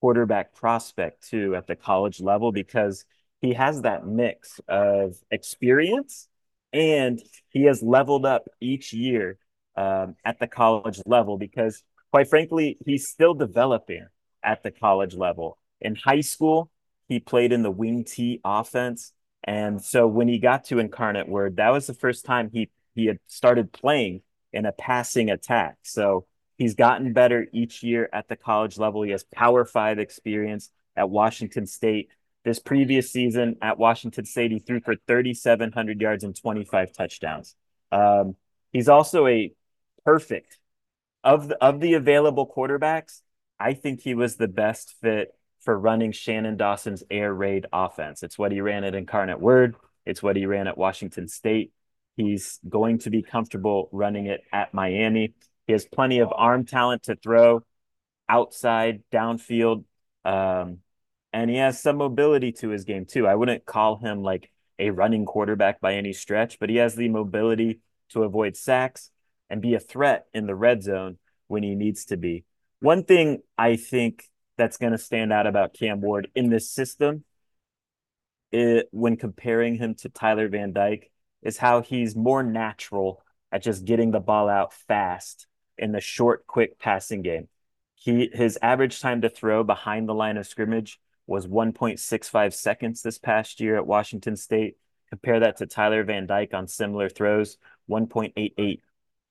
quarterback 0.00 0.54
prospect, 0.54 1.28
too, 1.28 1.54
at 1.56 1.66
the 1.66 1.76
college 1.76 2.20
level 2.20 2.52
because 2.52 3.04
he 3.40 3.54
has 3.54 3.82
that 3.82 4.06
mix 4.06 4.60
of 4.68 5.16
experience 5.30 6.28
and 6.72 7.20
he 7.48 7.64
has 7.64 7.82
leveled 7.82 8.24
up 8.24 8.48
each 8.60 8.92
year 8.92 9.38
um, 9.76 10.14
at 10.24 10.38
the 10.38 10.46
college 10.46 11.00
level 11.06 11.38
because, 11.38 11.82
quite 12.12 12.28
frankly, 12.28 12.78
he's 12.84 13.08
still 13.08 13.34
developing 13.34 14.06
at 14.42 14.62
the 14.62 14.70
college 14.70 15.14
level. 15.14 15.58
In 15.80 15.94
high 15.94 16.20
school, 16.20 16.70
he 17.08 17.20
played 17.20 17.52
in 17.52 17.62
the 17.62 17.70
wing 17.70 18.04
T 18.04 18.40
offense. 18.44 19.12
And 19.44 19.82
so 19.82 20.06
when 20.06 20.28
he 20.28 20.38
got 20.38 20.64
to 20.66 20.78
Incarnate 20.78 21.28
Word, 21.28 21.56
that 21.56 21.70
was 21.70 21.86
the 21.86 21.94
first 21.94 22.24
time 22.24 22.50
he 22.52 22.70
he 22.94 23.06
had 23.06 23.18
started 23.26 23.72
playing 23.72 24.22
in 24.52 24.66
a 24.66 24.72
passing 24.72 25.30
attack. 25.30 25.78
So 25.82 26.26
he's 26.58 26.74
gotten 26.74 27.12
better 27.12 27.46
each 27.52 27.82
year 27.82 28.08
at 28.12 28.28
the 28.28 28.36
college 28.36 28.78
level. 28.78 29.02
He 29.02 29.12
has 29.12 29.24
Power 29.24 29.64
Five 29.64 29.98
experience 29.98 30.70
at 30.96 31.08
Washington 31.08 31.66
State. 31.66 32.10
This 32.44 32.58
previous 32.58 33.12
season 33.12 33.56
at 33.60 33.78
Washington 33.78 34.24
State, 34.24 34.50
he 34.50 34.58
threw 34.58 34.80
for 34.80 34.94
3,700 35.06 36.00
yards 36.00 36.24
and 36.24 36.34
25 36.34 36.92
touchdowns. 36.92 37.54
Um, 37.92 38.36
he's 38.72 38.88
also 38.88 39.26
a 39.26 39.52
perfect 40.04 40.58
of 41.22 41.48
the, 41.48 41.62
of 41.62 41.80
the 41.80 41.94
available 41.94 42.46
quarterbacks. 42.46 43.20
I 43.60 43.74
think 43.74 44.00
he 44.00 44.14
was 44.14 44.36
the 44.36 44.48
best 44.48 44.94
fit 45.02 45.34
for 45.60 45.78
running 45.78 46.12
Shannon 46.12 46.56
Dawson's 46.56 47.04
air 47.10 47.32
raid 47.32 47.66
offense. 47.72 48.22
It's 48.22 48.38
what 48.38 48.52
he 48.52 48.62
ran 48.62 48.84
at 48.84 48.94
Incarnate 48.94 49.38
Word. 49.38 49.76
It's 50.06 50.22
what 50.22 50.36
he 50.36 50.46
ran 50.46 50.66
at 50.66 50.78
Washington 50.78 51.28
State. 51.28 51.72
He's 52.16 52.58
going 52.66 52.98
to 53.00 53.10
be 53.10 53.22
comfortable 53.22 53.90
running 53.92 54.26
it 54.26 54.40
at 54.50 54.72
Miami. 54.72 55.34
He 55.66 55.74
has 55.74 55.84
plenty 55.84 56.20
of 56.20 56.32
arm 56.34 56.64
talent 56.64 57.04
to 57.04 57.16
throw 57.16 57.62
outside, 58.28 59.02
downfield, 59.12 59.84
um, 60.24 60.78
and 61.32 61.50
he 61.50 61.56
has 61.56 61.80
some 61.80 61.96
mobility 61.96 62.52
to 62.52 62.70
his 62.70 62.84
game 62.84 63.04
too. 63.04 63.26
I 63.26 63.34
wouldn't 63.34 63.66
call 63.66 63.98
him 63.98 64.22
like 64.22 64.50
a 64.78 64.90
running 64.90 65.26
quarterback 65.26 65.80
by 65.80 65.94
any 65.94 66.14
stretch, 66.14 66.58
but 66.58 66.70
he 66.70 66.76
has 66.76 66.94
the 66.94 67.08
mobility 67.08 67.80
to 68.10 68.22
avoid 68.22 68.56
sacks 68.56 69.10
and 69.50 69.60
be 69.60 69.74
a 69.74 69.80
threat 69.80 70.26
in 70.32 70.46
the 70.46 70.54
red 70.54 70.82
zone 70.82 71.18
when 71.46 71.62
he 71.62 71.74
needs 71.74 72.06
to 72.06 72.16
be. 72.16 72.44
One 72.80 73.04
thing 73.04 73.42
I 73.58 73.76
think 73.76 74.24
that's 74.56 74.78
going 74.78 74.92
to 74.92 74.98
stand 74.98 75.32
out 75.32 75.46
about 75.46 75.74
Cam 75.74 76.00
Ward 76.00 76.28
in 76.34 76.48
this 76.48 76.70
system, 76.70 77.24
it, 78.52 78.88
when 78.90 79.16
comparing 79.16 79.76
him 79.76 79.94
to 79.96 80.08
Tyler 80.08 80.48
Van 80.48 80.72
Dyke, 80.72 81.10
is 81.42 81.58
how 81.58 81.82
he's 81.82 82.16
more 82.16 82.42
natural 82.42 83.22
at 83.52 83.62
just 83.62 83.84
getting 83.84 84.10
the 84.10 84.20
ball 84.20 84.48
out 84.48 84.72
fast 84.72 85.46
in 85.76 85.92
the 85.92 86.00
short, 86.00 86.46
quick 86.46 86.78
passing 86.78 87.22
game. 87.22 87.48
He 87.94 88.30
his 88.32 88.58
average 88.62 89.00
time 89.00 89.20
to 89.22 89.28
throw 89.28 89.62
behind 89.62 90.08
the 90.08 90.14
line 90.14 90.38
of 90.38 90.46
scrimmage 90.46 90.98
was 91.26 91.46
1.65 91.46 92.54
seconds 92.54 93.02
this 93.02 93.18
past 93.18 93.60
year 93.60 93.76
at 93.76 93.86
Washington 93.86 94.36
State. 94.36 94.76
Compare 95.10 95.40
that 95.40 95.58
to 95.58 95.66
Tyler 95.66 96.02
Van 96.02 96.26
Dyke 96.26 96.54
on 96.54 96.66
similar 96.66 97.10
throws, 97.10 97.58
1.88 97.90 98.80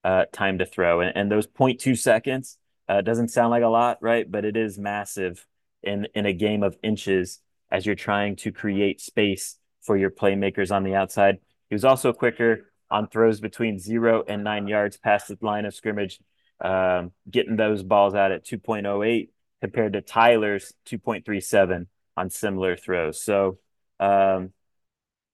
uh, 0.04 0.26
time 0.32 0.60
to 0.60 0.66
throw. 0.66 1.02
And, 1.02 1.16
and 1.16 1.32
those 1.32 1.48
0.2 1.48 1.98
seconds 1.98 2.59
uh, 2.90 3.02
doesn't 3.02 3.30
sound 3.30 3.52
like 3.52 3.64
a 3.64 3.68
lot, 3.68 4.00
right? 4.02 4.30
But 4.30 4.44
it 4.44 4.58
is 4.58 4.80
massive 4.80 5.46
in 5.84 6.08
in 6.16 6.26
a 6.26 6.34
game 6.34 6.64
of 6.64 6.76
inches 6.84 7.40
as 7.72 7.86
you're 7.86 7.96
trying 7.96 8.36
to 8.38 8.52
create 8.52 9.00
space 9.00 9.58
for 9.82 9.96
your 9.96 10.10
playmakers 10.10 10.76
on 10.76 10.84
the 10.84 10.96
outside. 10.96 11.38
He 11.70 11.76
was 11.76 11.86
also 11.86 12.12
quicker 12.12 12.72
on 12.90 13.08
throws 13.08 13.40
between 13.40 13.78
zero 13.78 14.24
and 14.28 14.44
nine 14.44 14.68
yards 14.68 14.98
past 14.98 15.28
the 15.28 15.38
line 15.42 15.66
of 15.66 15.76
scrimmage, 15.76 16.20
um, 16.60 17.12
getting 17.30 17.56
those 17.56 17.84
balls 17.84 18.16
out 18.16 18.32
at 18.32 18.44
2.08 18.44 19.30
compared 19.62 19.94
to 19.94 20.02
Tyler's 20.02 20.74
2.37 20.88 21.86
on 22.18 22.30
similar 22.32 22.76
throws. 22.76 23.22
So, 23.22 23.60
um, 24.00 24.52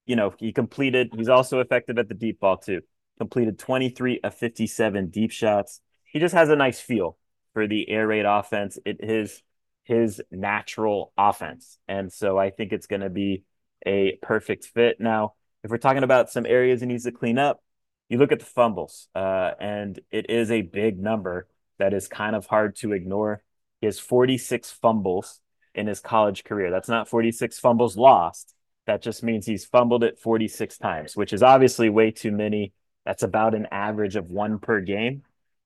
you 0.06 0.18
know, 0.18 0.34
he 0.38 0.52
completed, 0.52 1.14
he's 1.16 1.30
also 1.30 1.62
effective 1.62 1.98
at 1.98 2.10
the 2.10 2.14
deep 2.14 2.42
ball 2.42 2.58
too. 2.58 2.82
Completed 3.18 3.58
23 3.58 4.20
of 4.26 4.36
57 4.36 5.10
deep 5.10 5.32
shots. 5.32 5.80
He 6.04 6.20
just 6.20 6.36
has 6.36 6.50
a 6.50 6.56
nice 6.58 6.82
feel 6.82 7.18
for 7.56 7.68
the 7.68 7.90
air 7.90 8.06
raid 8.06 8.26
offense. 8.26 8.78
It 8.86 8.98
is 9.00 9.42
his 9.86 10.22
natural 10.30 11.14
offense. 11.18 11.80
And 11.88 12.12
so 12.12 12.38
I 12.38 12.50
think 12.50 12.74
it's 12.74 12.86
going 12.86 13.02
to 13.02 13.10
be 13.10 13.44
a 13.86 14.18
perfect 14.22 14.66
fit. 14.66 15.00
Now, 15.00 15.36
if 15.64 15.72
we're 15.72 15.78
talking 15.78 16.04
about 16.04 16.30
some 16.30 16.46
areas 16.46 16.82
he 16.82 16.88
needs 16.88 17.06
to 17.06 17.14
clean 17.14 17.40
up, 17.40 17.64
you 18.10 18.18
look 18.18 18.34
at 18.34 18.40
the 18.40 18.46
fumbles, 18.46 19.08
uh, 19.16 19.52
and 19.60 20.00
it 20.12 20.30
is 20.30 20.52
a 20.52 20.62
big 20.62 21.00
number 21.00 21.48
that 21.80 21.94
is 21.94 22.08
kind 22.08 22.36
of 22.36 22.46
hard 22.46 22.76
to 22.78 22.92
ignore. 22.92 23.42
He 23.80 23.88
has 23.88 24.00
46 24.00 24.72
fumbles 24.72 25.40
in 25.74 25.88
his 25.88 26.02
college 26.02 26.44
career. 26.44 26.72
That's 26.72 26.90
not 26.90 27.08
46 27.08 27.58
fumbles 27.58 27.98
lost. 27.98 28.54
That 28.86 29.02
just 29.02 29.24
means 29.24 29.46
he's 29.46 29.66
fumbled 29.66 30.04
it 30.04 30.20
46 30.20 30.78
times, 30.78 31.16
which 31.16 31.34
is 31.34 31.42
obviously 31.42 31.90
way 31.90 32.12
too 32.12 32.32
many. 32.32 32.74
That's 33.06 33.24
about 33.24 33.56
an 33.56 33.68
average 33.72 34.18
of 34.18 34.30
one 34.30 34.60
per 34.60 34.82
game. 34.82 35.24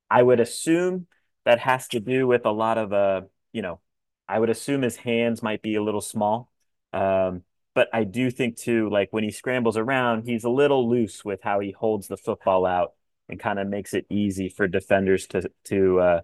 I 0.10 0.22
would 0.22 0.39
assume 0.39 1.08
that 1.50 1.58
has 1.58 1.88
to 1.88 2.00
do 2.00 2.27
with 2.27 2.46
a 2.46 2.51
lot 2.51 2.77
of, 2.77 2.94
uh, 2.94 3.22
you 3.53 3.63
know, 3.63 3.79
I 4.27 4.38
would 4.38 4.51
assume 4.51 4.84
his 4.84 4.96
hands 4.96 5.41
might 5.41 5.63
be 5.63 5.74
a 5.74 5.82
little 5.82 6.00
small. 6.00 6.51
Um, 6.94 7.41
but 7.74 7.88
I 7.91 8.03
do 8.03 8.29
think 8.29 8.56
too, 8.56 8.88
like 8.91 9.08
when 9.10 9.24
he 9.24 9.32
scrambles 9.32 9.75
around, 9.75 10.27
he's 10.27 10.44
a 10.44 10.50
little 10.51 10.88
loose 10.88 11.25
with 11.25 11.39
how 11.41 11.60
he 11.60 11.72
holds 11.72 12.08
the 12.08 12.18
football 12.18 12.68
out 12.68 12.94
and 13.27 13.39
kind 13.39 13.58
of 13.58 13.68
makes 13.68 13.96
it 13.96 14.06
easy 14.12 14.48
for 14.48 14.68
defenders 14.68 15.25
to 15.29 15.50
to 15.63 16.00
uh, 16.00 16.22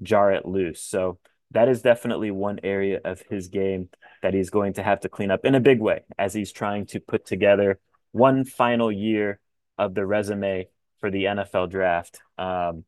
jar 0.00 0.30
it 0.30 0.46
loose. 0.46 0.80
So 0.80 1.18
that 1.50 1.68
is 1.68 1.82
definitely 1.82 2.30
one 2.30 2.60
area 2.62 3.00
of 3.04 3.20
his 3.28 3.48
game 3.48 3.88
that 4.22 4.32
he's 4.32 4.50
going 4.50 4.74
to 4.74 4.84
have 4.84 5.00
to 5.00 5.08
clean 5.08 5.32
up 5.32 5.44
in 5.44 5.56
a 5.56 5.60
big 5.60 5.80
way 5.80 6.02
as 6.16 6.34
he's 6.34 6.52
trying 6.52 6.86
to 6.86 7.00
put 7.00 7.26
together 7.26 7.80
one 8.12 8.44
final 8.44 8.92
year 8.92 9.40
of 9.76 9.96
the 9.96 10.06
resume 10.06 10.68
for 11.00 11.10
the 11.10 11.24
NFL 11.24 11.68
draft. 11.68 12.20
Um, 12.38 12.84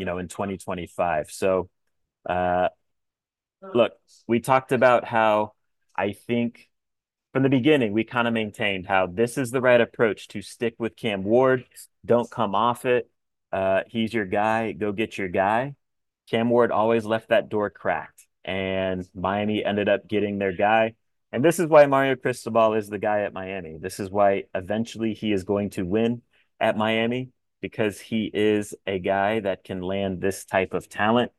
you 0.00 0.06
know, 0.06 0.16
in 0.16 0.28
2025. 0.28 1.30
So, 1.30 1.68
uh, 2.26 2.68
look, 3.74 3.92
we 4.26 4.40
talked 4.40 4.72
about 4.72 5.04
how 5.04 5.52
I 5.94 6.12
think 6.12 6.70
from 7.34 7.42
the 7.42 7.50
beginning, 7.50 7.92
we 7.92 8.02
kind 8.02 8.26
of 8.26 8.34
maintained 8.34 8.86
how 8.86 9.06
this 9.06 9.36
is 9.38 9.50
the 9.50 9.60
right 9.60 9.80
approach 9.80 10.28
to 10.28 10.40
stick 10.42 10.74
with 10.78 10.96
Cam 10.96 11.22
Ward. 11.22 11.64
Don't 12.04 12.30
come 12.30 12.54
off 12.54 12.86
it. 12.86 13.10
Uh, 13.52 13.82
he's 13.88 14.14
your 14.14 14.24
guy. 14.24 14.72
Go 14.72 14.90
get 14.90 15.18
your 15.18 15.28
guy. 15.28 15.74
Cam 16.30 16.48
Ward 16.48 16.72
always 16.72 17.04
left 17.04 17.28
that 17.28 17.50
door 17.50 17.68
cracked, 17.68 18.26
and 18.44 19.06
Miami 19.14 19.62
ended 19.64 19.88
up 19.88 20.08
getting 20.08 20.38
their 20.38 20.52
guy. 20.52 20.94
And 21.30 21.44
this 21.44 21.60
is 21.60 21.66
why 21.66 21.86
Mario 21.86 22.16
Cristobal 22.16 22.74
is 22.74 22.88
the 22.88 22.98
guy 22.98 23.20
at 23.20 23.34
Miami. 23.34 23.76
This 23.78 24.00
is 24.00 24.10
why 24.10 24.44
eventually 24.54 25.12
he 25.12 25.30
is 25.32 25.44
going 25.44 25.70
to 25.70 25.84
win 25.84 26.22
at 26.58 26.76
Miami 26.76 27.30
because 27.60 28.00
he 28.00 28.30
is 28.32 28.74
a 28.86 28.98
guy 28.98 29.40
that 29.40 29.64
can 29.64 29.82
land 29.82 30.20
this 30.20 30.44
type 30.44 30.74
of 30.74 30.88
talent. 30.88 31.32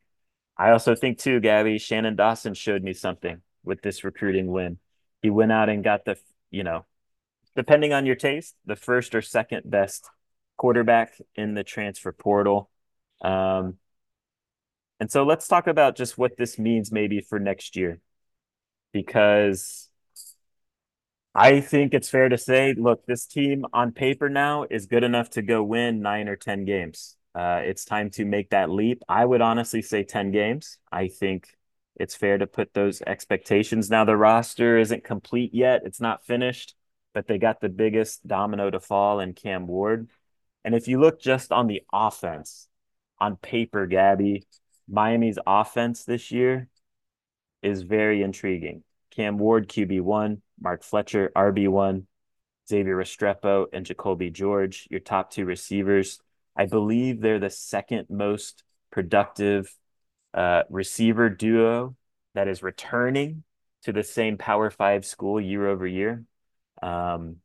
I 0.58 0.72
also 0.72 0.96
think, 0.96 1.18
too, 1.18 1.40
Gaby, 1.40 1.78
Shannon 1.78 2.16
Dawson 2.16 2.54
showed 2.54 2.84
me 2.84 2.94
something 2.94 3.42
with 3.64 3.82
this 3.82 4.04
recruiting 4.04 4.52
win 4.52 4.78
he 5.22 5.30
went 5.30 5.52
out 5.52 5.70
and 5.70 5.84
got 5.84 6.06
the, 6.06 6.18
you 6.50 6.64
know, 6.64 6.86
depending 7.56 7.94
on 7.94 8.06
your 8.06 8.16
taste, 8.16 8.56
the 8.66 8.76
first 8.76 9.14
or 9.16 9.22
second 9.22 9.70
best 9.70 10.10
quarterback 10.58 11.14
in 11.36 11.54
the 11.54 11.64
transfer 11.64 12.12
portal. 12.12 12.70
Um, 13.22 13.78
and 15.00 15.12
so 15.12 15.24
let's 15.24 15.48
talk 15.48 15.68
about 15.68 15.96
just 15.96 16.18
what 16.18 16.38
this 16.38 16.60
means 16.60 16.92
maybe 16.92 17.22
for 17.22 17.40
next 17.40 17.76
year. 17.76 18.00
Because 18.94 19.90
I 21.34 21.62
think 21.62 21.94
it's 21.94 22.10
fair 22.10 22.28
to 22.30 22.38
say, 22.38 22.74
look, 22.74 23.06
this 23.06 23.26
team 23.26 23.66
on 23.72 23.94
paper 23.94 24.30
now 24.30 24.66
is 24.70 24.86
good 24.86 25.04
enough 25.04 25.30
to 25.32 25.42
go 25.42 25.64
win 25.64 26.02
nine 26.02 26.28
or 26.28 26.36
10 26.36 26.66
games. 26.66 27.16
Uh, 27.34 27.62
it's 27.64 27.86
time 27.86 28.10
to 28.12 28.26
make 28.26 28.50
that 28.50 28.70
leap. 28.70 29.02
I 29.08 29.24
would 29.24 29.42
honestly 29.42 29.82
say 29.82 30.04
10 30.04 30.32
games. 30.32 30.78
I 30.92 31.08
think 31.08 31.56
it's 31.96 32.16
fair 32.16 32.38
to 32.38 32.48
put 32.48 32.74
those 32.74 33.02
expectations. 33.02 33.90
Now 33.90 34.04
the 34.04 34.18
roster 34.18 34.78
isn't 34.78 35.06
complete 35.06 35.54
yet; 35.54 35.84
it's 35.86 36.02
not 36.02 36.26
finished, 36.26 36.76
but 37.14 37.28
they 37.28 37.38
got 37.38 37.62
the 37.62 37.70
biggest 37.70 38.28
domino 38.28 38.70
to 38.70 38.80
fall 38.82 39.22
in 39.22 39.34
Cam 39.34 39.68
Ward. 39.68 40.10
And 40.66 40.76
if 40.76 40.88
you 40.90 41.00
look 41.00 41.22
just 41.22 41.52
on 41.54 41.68
the 41.68 41.82
offense, 41.94 42.68
on 43.20 43.38
paper, 43.38 43.88
Gaby, 43.88 44.46
Miami's 44.90 45.40
offense 45.48 46.04
this 46.04 46.32
year 46.32 46.68
is 47.62 47.84
very 47.84 48.22
intriguing. 48.22 48.84
Cam 49.12 49.38
Ward, 49.38 49.70
QB1, 49.70 50.42
Mark 50.62 50.84
Fletcher, 50.84 51.32
RB1, 51.36 52.06
Xavier 52.70 52.96
Restrepo, 52.96 53.66
and 53.74 53.86
Jacolby 53.86 54.32
George, 54.32 54.88
your 54.90 55.00
top 55.00 55.32
two 55.32 55.46
receivers. 55.46 56.20
I 56.56 56.66
believe 56.66 57.20
they're 57.20 57.40
the 57.40 57.50
second 57.50 58.08
most 58.10 58.64
productive 58.92 59.74
uh, 60.34 60.64
receiver 60.70 61.30
duo 61.30 61.96
that 62.34 62.48
is 62.48 62.64
returning 62.64 63.44
to 63.84 63.92
the 63.92 64.04
same 64.04 64.38
Power 64.38 64.70
Five 64.70 65.06
school 65.06 65.42
year 65.42 65.68
over 65.68 65.88
year. 65.88 66.24
Um, 66.82 67.38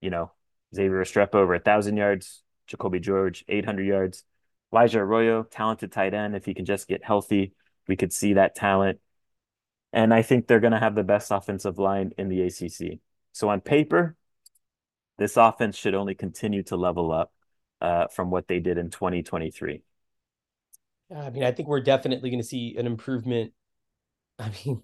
you 0.00 0.10
know, 0.10 0.32
Xavier 0.74 1.02
Restrepo 1.02 1.36
over 1.36 1.54
a 1.54 1.60
thousand 1.60 1.96
yards, 1.96 2.42
Jacolby 2.68 3.00
George 3.00 3.44
eight 3.48 3.64
hundred 3.64 3.86
yards, 3.86 4.24
Elijah 4.72 5.00
Arroyo, 5.00 5.44
talented 5.44 5.92
tight 5.92 6.14
end. 6.14 6.34
If 6.34 6.44
he 6.44 6.54
can 6.54 6.64
just 6.64 6.88
get 6.88 7.04
healthy, 7.04 7.52
we 7.86 7.96
could 7.96 8.12
see 8.12 8.34
that 8.34 8.54
talent. 8.54 8.98
And 9.92 10.12
I 10.14 10.22
think 10.22 10.46
they're 10.46 10.60
going 10.60 10.72
to 10.72 10.78
have 10.78 10.94
the 10.94 11.04
best 11.04 11.30
offensive 11.30 11.78
line 11.78 12.12
in 12.16 12.28
the 12.28 12.42
ACC. 12.42 12.98
So 13.32 13.48
on 13.48 13.60
paper, 13.60 14.16
this 15.18 15.36
offense 15.36 15.76
should 15.76 15.94
only 15.94 16.14
continue 16.14 16.62
to 16.64 16.76
level 16.76 17.12
up 17.12 17.32
uh, 17.80 18.06
from 18.08 18.30
what 18.30 18.48
they 18.48 18.58
did 18.58 18.78
in 18.78 18.90
2023. 18.90 19.82
I 21.14 21.30
mean, 21.30 21.44
I 21.44 21.52
think 21.52 21.68
we're 21.68 21.80
definitely 21.80 22.30
going 22.30 22.40
to 22.40 22.46
see 22.46 22.76
an 22.78 22.86
improvement. 22.86 23.52
I 24.38 24.50
mean, 24.64 24.82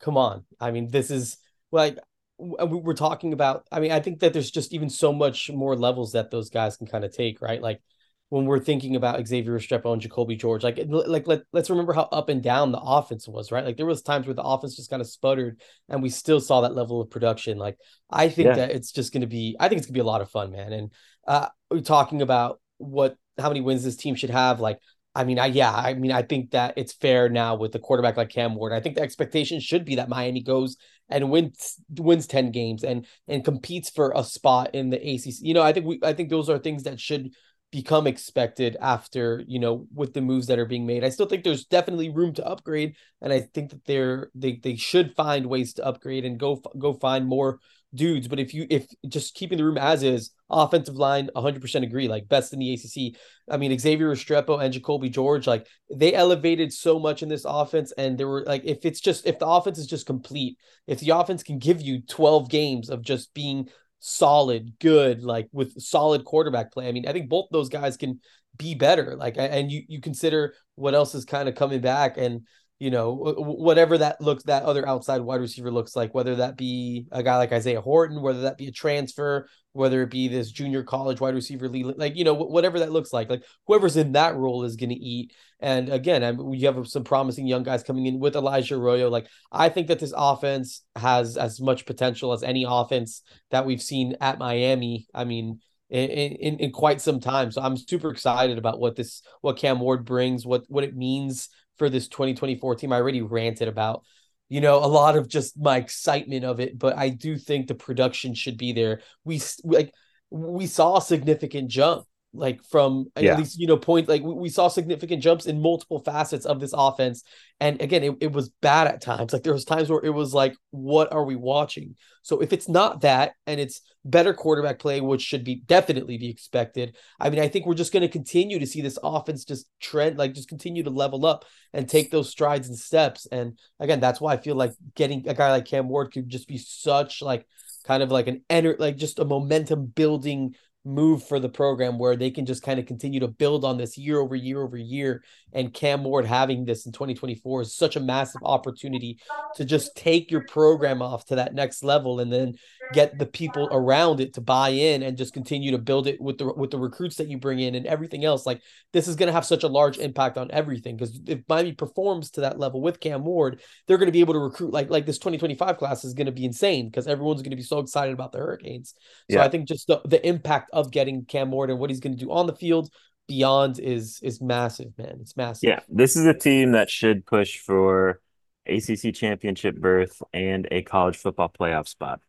come 0.00 0.16
on. 0.16 0.44
I 0.58 0.70
mean, 0.70 0.88
this 0.88 1.10
is 1.10 1.36
like 1.70 1.98
we're 2.38 2.94
talking 2.94 3.32
about. 3.32 3.66
I 3.70 3.80
mean, 3.80 3.92
I 3.92 4.00
think 4.00 4.20
that 4.20 4.32
there's 4.32 4.50
just 4.50 4.72
even 4.72 4.88
so 4.88 5.12
much 5.12 5.50
more 5.50 5.76
levels 5.76 6.12
that 6.12 6.30
those 6.30 6.48
guys 6.48 6.76
can 6.76 6.86
kind 6.86 7.04
of 7.04 7.14
take, 7.14 7.42
right? 7.42 7.60
Like 7.60 7.82
when 8.30 8.46
we're 8.46 8.60
thinking 8.60 8.94
about 8.94 9.26
Xavier 9.26 9.58
Restrepo 9.58 9.92
and 9.92 10.00
Jacolby 10.00 10.38
George, 10.38 10.62
like 10.62 10.80
like 10.88 11.26
let, 11.26 11.42
let's 11.52 11.68
remember 11.68 11.92
how 11.92 12.08
up 12.12 12.28
and 12.28 12.42
down 12.42 12.70
the 12.70 12.80
offense 12.80 13.28
was, 13.28 13.50
right? 13.50 13.64
Like 13.64 13.76
there 13.76 13.86
was 13.86 14.02
times 14.02 14.26
where 14.26 14.34
the 14.34 14.42
offense 14.42 14.76
just 14.76 14.88
kind 14.88 15.02
of 15.02 15.08
sputtered 15.08 15.60
and 15.88 16.00
we 16.00 16.08
still 16.08 16.40
saw 16.40 16.60
that 16.62 16.74
level 16.74 17.00
of 17.00 17.10
production. 17.10 17.58
Like 17.58 17.76
I 18.08 18.28
think 18.28 18.46
yeah. 18.46 18.54
that 18.54 18.70
it's 18.70 18.92
just 18.92 19.12
going 19.12 19.22
to 19.22 19.26
be 19.26 19.56
I 19.58 19.68
think 19.68 19.78
it's 19.78 19.86
going 19.86 19.94
to 19.94 19.98
be 19.98 20.00
a 20.00 20.04
lot 20.04 20.20
of 20.20 20.30
fun, 20.30 20.52
man. 20.52 20.72
And 20.72 20.92
uh 21.26 21.48
we're 21.70 21.80
talking 21.80 22.22
about 22.22 22.60
what 22.78 23.16
how 23.36 23.48
many 23.48 23.60
wins 23.60 23.82
this 23.82 23.96
team 23.96 24.14
should 24.14 24.30
have 24.30 24.60
like 24.60 24.78
I 25.12 25.24
mean, 25.24 25.40
I 25.40 25.46
yeah, 25.46 25.72
I 25.72 25.94
mean, 25.94 26.12
I 26.12 26.22
think 26.22 26.52
that 26.52 26.74
it's 26.76 26.92
fair 26.92 27.28
now 27.28 27.56
with 27.56 27.72
the 27.72 27.80
quarterback 27.80 28.16
like 28.16 28.28
Cam 28.28 28.54
Ward. 28.54 28.72
I 28.72 28.78
think 28.78 28.94
the 28.94 29.02
expectation 29.02 29.58
should 29.58 29.84
be 29.84 29.96
that 29.96 30.08
Miami 30.08 30.40
goes 30.40 30.76
and 31.08 31.30
wins 31.30 31.80
wins 31.98 32.28
10 32.28 32.52
games 32.52 32.84
and 32.84 33.06
and 33.26 33.44
competes 33.44 33.90
for 33.90 34.12
a 34.14 34.22
spot 34.22 34.74
in 34.74 34.90
the 34.90 34.98
ACC. 34.98 35.40
You 35.40 35.54
know, 35.54 35.62
I 35.62 35.72
think 35.72 35.86
we 35.86 35.98
I 36.04 36.12
think 36.12 36.30
those 36.30 36.48
are 36.48 36.58
things 36.58 36.84
that 36.84 37.00
should 37.00 37.34
become 37.70 38.06
expected 38.06 38.76
after, 38.80 39.44
you 39.46 39.58
know, 39.58 39.86
with 39.94 40.12
the 40.12 40.20
moves 40.20 40.48
that 40.48 40.58
are 40.58 40.66
being 40.66 40.86
made. 40.86 41.04
I 41.04 41.08
still 41.08 41.26
think 41.26 41.44
there's 41.44 41.66
definitely 41.66 42.08
room 42.10 42.34
to 42.34 42.46
upgrade 42.46 42.96
and 43.20 43.32
I 43.32 43.40
think 43.40 43.70
that 43.70 43.84
they're 43.84 44.30
they 44.34 44.60
they 44.62 44.76
should 44.76 45.14
find 45.14 45.46
ways 45.46 45.74
to 45.74 45.84
upgrade 45.84 46.24
and 46.24 46.38
go 46.38 46.60
go 46.78 46.92
find 46.94 47.26
more 47.26 47.60
dudes. 47.94 48.28
But 48.28 48.40
if 48.40 48.54
you 48.54 48.66
if 48.70 48.86
just 49.08 49.34
keeping 49.34 49.58
the 49.58 49.64
room 49.64 49.78
as 49.78 50.02
is, 50.02 50.30
offensive 50.48 50.96
line, 50.96 51.30
100% 51.34 51.82
agree, 51.84 52.08
like 52.08 52.28
best 52.28 52.52
in 52.52 52.58
the 52.58 52.74
ACC. 52.74 53.20
I 53.48 53.56
mean, 53.56 53.76
Xavier 53.78 54.10
Restrepo 54.10 54.62
and 54.62 54.72
Jacolby 54.72 55.10
George, 55.10 55.46
like 55.46 55.66
they 55.94 56.14
elevated 56.14 56.72
so 56.72 56.98
much 56.98 57.22
in 57.22 57.28
this 57.28 57.44
offense. 57.46 57.92
And 57.92 58.18
there 58.18 58.28
were 58.28 58.44
like, 58.46 58.62
if 58.64 58.84
it's 58.84 59.00
just 59.00 59.26
if 59.26 59.38
the 59.38 59.46
offense 59.46 59.78
is 59.78 59.86
just 59.86 60.06
complete, 60.06 60.56
if 60.86 61.00
the 61.00 61.10
offense 61.10 61.42
can 61.42 61.58
give 61.58 61.80
you 61.80 62.02
12 62.02 62.48
games 62.48 62.90
of 62.90 63.02
just 63.02 63.32
being 63.34 63.68
solid, 64.00 64.78
good, 64.80 65.22
like 65.22 65.48
with 65.52 65.80
solid 65.80 66.24
quarterback 66.24 66.72
play. 66.72 66.88
I 66.88 66.92
mean, 66.92 67.06
I 67.06 67.12
think 67.12 67.28
both 67.28 67.48
those 67.52 67.68
guys 67.68 67.96
can 67.96 68.20
be 68.58 68.74
better. 68.74 69.16
Like, 69.16 69.36
and 69.38 69.70
you 69.70 69.82
you 69.86 70.00
consider 70.00 70.54
what 70.74 70.94
else 70.94 71.14
is 71.14 71.24
kind 71.24 71.48
of 71.48 71.54
coming 71.54 71.80
back, 71.80 72.16
and 72.16 72.46
you 72.80 72.90
know, 72.90 73.12
whatever 73.12 73.98
that 73.98 74.22
looks, 74.22 74.42
that 74.44 74.62
other 74.62 74.88
outside 74.88 75.20
wide 75.20 75.42
receiver 75.42 75.70
looks 75.70 75.94
like, 75.94 76.14
whether 76.14 76.36
that 76.36 76.56
be 76.56 77.06
a 77.12 77.22
guy 77.22 77.36
like 77.36 77.52
Isaiah 77.52 77.82
Horton, 77.82 78.22
whether 78.22 78.40
that 78.40 78.56
be 78.56 78.68
a 78.68 78.72
transfer, 78.72 79.46
whether 79.72 80.02
it 80.02 80.10
be 80.10 80.28
this 80.28 80.50
junior 80.50 80.82
college 80.82 81.20
wide 81.20 81.34
receiver 81.34 81.68
like, 81.68 82.16
you 82.16 82.24
know, 82.24 82.32
whatever 82.32 82.78
that 82.78 82.90
looks 82.90 83.12
like, 83.12 83.28
like 83.28 83.44
whoever's 83.66 83.98
in 83.98 84.12
that 84.12 84.34
role 84.34 84.64
is 84.64 84.76
going 84.76 84.88
to 84.88 84.96
eat. 84.96 85.34
And 85.60 85.90
again, 85.90 86.24
I 86.24 86.30
you 86.54 86.66
have 86.68 86.88
some 86.88 87.04
promising 87.04 87.46
young 87.46 87.64
guys 87.64 87.82
coming 87.82 88.06
in 88.06 88.18
with 88.18 88.34
Elijah 88.34 88.76
Arroyo. 88.76 89.10
Like, 89.10 89.26
I 89.52 89.68
think 89.68 89.88
that 89.88 90.00
this 90.00 90.14
offense 90.16 90.82
has 90.96 91.36
as 91.36 91.60
much 91.60 91.84
potential 91.84 92.32
as 92.32 92.42
any 92.42 92.64
offense 92.66 93.22
that 93.50 93.66
we've 93.66 93.82
seen 93.82 94.16
at 94.22 94.38
Miami. 94.38 95.06
I 95.14 95.24
mean, 95.24 95.60
in, 95.90 96.08
in, 96.08 96.58
in 96.60 96.72
quite 96.72 97.02
some 97.02 97.20
time. 97.20 97.50
So 97.50 97.60
I'm 97.60 97.76
super 97.76 98.10
excited 98.10 98.56
about 98.56 98.80
what 98.80 98.96
this, 98.96 99.22
what 99.42 99.58
Cam 99.58 99.80
Ward 99.80 100.06
brings, 100.06 100.46
what, 100.46 100.64
what 100.68 100.84
it 100.84 100.96
means 100.96 101.50
for 101.80 101.88
this 101.88 102.08
2024 102.08 102.74
team. 102.74 102.92
I 102.92 102.96
already 102.96 103.22
ranted 103.22 103.66
about, 103.66 104.04
you 104.50 104.60
know, 104.60 104.76
a 104.76 104.86
lot 104.86 105.16
of 105.16 105.28
just 105.28 105.58
my 105.58 105.78
excitement 105.78 106.44
of 106.44 106.60
it, 106.60 106.78
but 106.78 106.94
I 106.94 107.08
do 107.08 107.38
think 107.38 107.66
the 107.66 107.74
production 107.74 108.34
should 108.34 108.58
be 108.58 108.74
there. 108.74 109.00
We 109.24 109.40
like 109.64 109.94
we 110.28 110.66
saw 110.66 110.98
a 110.98 111.02
significant 111.02 111.70
jump 111.70 112.04
like 112.32 112.62
from 112.64 113.06
Yeah. 113.16 113.32
at 113.32 113.38
least 113.38 113.58
you 113.58 113.66
know 113.66 113.76
point 113.76 114.08
like 114.08 114.22
we, 114.22 114.34
we 114.34 114.48
saw 114.48 114.68
significant 114.68 115.22
jumps 115.22 115.46
in 115.46 115.60
multiple 115.60 116.00
facets 116.00 116.46
of 116.46 116.60
this 116.60 116.72
offense. 116.72 117.24
And 117.60 117.80
again 117.82 118.04
it, 118.04 118.16
it 118.20 118.32
was 118.32 118.50
bad 118.62 118.86
at 118.86 119.02
times. 119.02 119.32
Like 119.32 119.42
there 119.42 119.52
was 119.52 119.64
times 119.64 119.90
where 119.90 120.04
it 120.04 120.14
was 120.14 120.32
like 120.32 120.54
what 120.70 121.12
are 121.12 121.24
we 121.24 121.36
watching? 121.36 121.96
So 122.22 122.40
if 122.40 122.52
it's 122.52 122.68
not 122.68 123.00
that 123.00 123.32
and 123.46 123.58
it's 123.60 123.80
better 124.04 124.32
quarterback 124.32 124.78
play 124.78 125.00
which 125.00 125.20
should 125.20 125.44
be 125.44 125.56
definitely 125.56 126.16
be 126.16 126.30
expected 126.30 126.96
i 127.20 127.28
mean 127.28 127.38
i 127.38 127.46
think 127.48 127.66
we're 127.66 127.74
just 127.74 127.92
going 127.92 128.00
to 128.00 128.08
continue 128.08 128.58
to 128.58 128.66
see 128.66 128.80
this 128.80 128.98
offense 129.02 129.44
just 129.44 129.66
trend 129.78 130.16
like 130.16 130.32
just 130.32 130.48
continue 130.48 130.82
to 130.82 130.88
level 130.88 131.26
up 131.26 131.44
and 131.74 131.86
take 131.86 132.10
those 132.10 132.30
strides 132.30 132.68
and 132.68 132.78
steps. 132.78 133.26
And 133.30 133.58
again 133.78 134.00
that's 134.00 134.18
why 134.18 134.32
i 134.32 134.36
feel 134.38 134.54
like 134.54 134.72
getting 134.94 135.28
a 135.28 135.34
guy 135.34 135.50
like 135.50 135.66
cam 135.66 135.86
ward 135.86 136.12
could 136.14 136.30
just 136.30 136.48
be 136.48 136.56
such 136.56 137.20
like 137.20 137.46
kind 137.84 138.02
of 138.02 138.10
like 138.10 138.26
an 138.26 138.42
enter 138.48 138.74
like 138.78 138.96
just 138.96 139.18
a 139.18 139.24
momentum 139.24 139.84
building 139.84 140.54
move 140.84 141.22
for 141.26 141.38
the 141.38 141.48
program 141.48 141.98
where 141.98 142.16
they 142.16 142.30
can 142.30 142.46
just 142.46 142.62
kind 142.62 142.80
of 142.80 142.86
continue 142.86 143.20
to 143.20 143.28
build 143.28 143.64
on 143.64 143.76
this 143.76 143.98
year 143.98 144.18
over 144.18 144.34
year 144.34 144.62
over 144.62 144.76
year. 144.76 145.22
And 145.52 145.74
Cam 145.74 146.04
Ward 146.04 146.24
having 146.24 146.64
this 146.64 146.86
in 146.86 146.92
2024 146.92 147.62
is 147.62 147.74
such 147.74 147.96
a 147.96 148.00
massive 148.00 148.42
opportunity 148.44 149.18
to 149.56 149.64
just 149.64 149.94
take 149.94 150.30
your 150.30 150.44
program 150.46 151.02
off 151.02 151.26
to 151.26 151.36
that 151.36 151.54
next 151.54 151.84
level 151.84 152.20
and 152.20 152.32
then 152.32 152.54
get 152.92 153.18
the 153.18 153.26
people 153.26 153.68
around 153.70 154.20
it 154.20 154.34
to 154.34 154.40
buy 154.40 154.70
in 154.70 155.02
and 155.02 155.16
just 155.16 155.32
continue 155.32 155.70
to 155.72 155.78
build 155.78 156.06
it 156.06 156.20
with 156.20 156.38
the 156.38 156.52
with 156.52 156.70
the 156.70 156.78
recruits 156.78 157.16
that 157.16 157.28
you 157.28 157.38
bring 157.38 157.60
in 157.60 157.74
and 157.74 157.86
everything 157.86 158.24
else. 158.24 158.46
Like 158.46 158.62
this 158.92 159.08
is 159.08 159.16
going 159.16 159.28
to 159.28 159.32
have 159.32 159.44
such 159.44 159.62
a 159.62 159.68
large 159.68 159.98
impact 159.98 160.38
on 160.38 160.50
everything 160.50 160.96
because 160.96 161.20
if 161.26 161.40
Miami 161.48 161.72
performs 161.72 162.30
to 162.32 162.42
that 162.42 162.58
level 162.58 162.80
with 162.80 163.00
Cam 163.00 163.24
Ward, 163.24 163.60
they're 163.86 163.98
going 163.98 164.06
to 164.08 164.12
be 164.12 164.20
able 164.20 164.34
to 164.34 164.40
recruit 164.40 164.72
like 164.72 164.90
like 164.90 165.06
this 165.06 165.18
2025 165.18 165.76
class 165.76 166.04
is 166.04 166.14
going 166.14 166.26
to 166.26 166.32
be 166.32 166.44
insane 166.44 166.88
because 166.88 167.06
everyone's 167.06 167.42
going 167.42 167.50
to 167.50 167.56
be 167.56 167.62
so 167.62 167.78
excited 167.78 168.12
about 168.12 168.32
the 168.32 168.38
Hurricanes. 168.38 168.94
So 169.30 169.38
Yeah. 169.38 169.44
I 169.44 169.48
think 169.48 169.68
just 169.68 169.86
the, 169.86 170.00
the 170.04 170.26
impact 170.26 170.70
of 170.72 170.90
getting 170.90 171.24
Cam 171.24 171.50
Ward 171.50 171.70
and 171.70 171.78
what 171.78 171.90
he's 171.90 172.00
going 172.00 172.16
to 172.16 172.24
do 172.24 172.30
on 172.30 172.46
the 172.46 172.56
field 172.56 172.90
beyond 173.28 173.78
is 173.78 174.18
is 174.22 174.40
massive, 174.40 174.92
man. 174.98 175.18
It's 175.20 175.36
massive. 175.36 175.68
Yeah, 175.68 175.80
this 175.88 176.16
is 176.16 176.26
a 176.26 176.34
team 176.34 176.72
that 176.72 176.90
should 176.90 177.24
push 177.24 177.58
for 177.58 178.20
ACC 178.66 179.14
championship 179.14 179.76
berth 179.76 180.20
and 180.32 180.66
a 180.70 180.82
college 180.82 181.16
football 181.16 181.48
playoff 181.48 181.88
spot. 181.88 182.20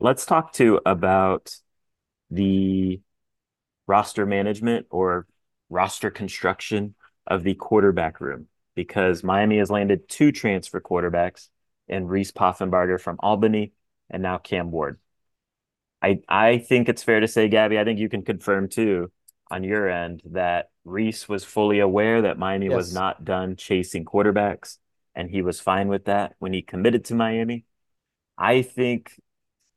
Let's 0.00 0.24
talk 0.24 0.52
too 0.52 0.80
about 0.86 1.54
the 2.30 3.00
roster 3.86 4.24
management 4.24 4.86
or 4.90 5.26
roster 5.68 6.10
construction 6.10 6.94
of 7.26 7.44
the 7.44 7.54
quarterback 7.54 8.20
room 8.20 8.46
because 8.74 9.22
Miami 9.22 9.58
has 9.58 9.70
landed 9.70 10.08
two 10.08 10.32
transfer 10.32 10.80
quarterbacks 10.80 11.48
in 11.86 12.06
Reese 12.06 12.32
Poffenbarger 12.32 13.00
from 13.00 13.16
Albany 13.20 13.72
and 14.08 14.22
now 14.22 14.38
Cam 14.38 14.70
Ward. 14.70 14.98
I 16.02 16.20
I 16.28 16.58
think 16.58 16.88
it's 16.88 17.02
fair 17.02 17.20
to 17.20 17.28
say, 17.28 17.48
Gaby, 17.48 17.78
I 17.78 17.84
think 17.84 17.98
you 17.98 18.08
can 18.08 18.22
confirm 18.22 18.68
too 18.68 19.12
on 19.50 19.64
your 19.64 19.88
end 19.88 20.22
that 20.30 20.70
Reese 20.84 21.28
was 21.28 21.44
fully 21.44 21.80
aware 21.80 22.22
that 22.22 22.38
Miami 22.38 22.68
was 22.70 22.94
not 22.94 23.24
done 23.24 23.56
chasing 23.56 24.04
quarterbacks, 24.04 24.78
and 25.14 25.28
he 25.30 25.42
was 25.42 25.60
fine 25.60 25.88
with 25.88 26.06
that 26.06 26.36
when 26.38 26.52
he 26.54 26.62
committed 26.62 27.04
to 27.06 27.14
Miami. 27.14 27.64
I 28.38 28.62
think, 28.62 29.12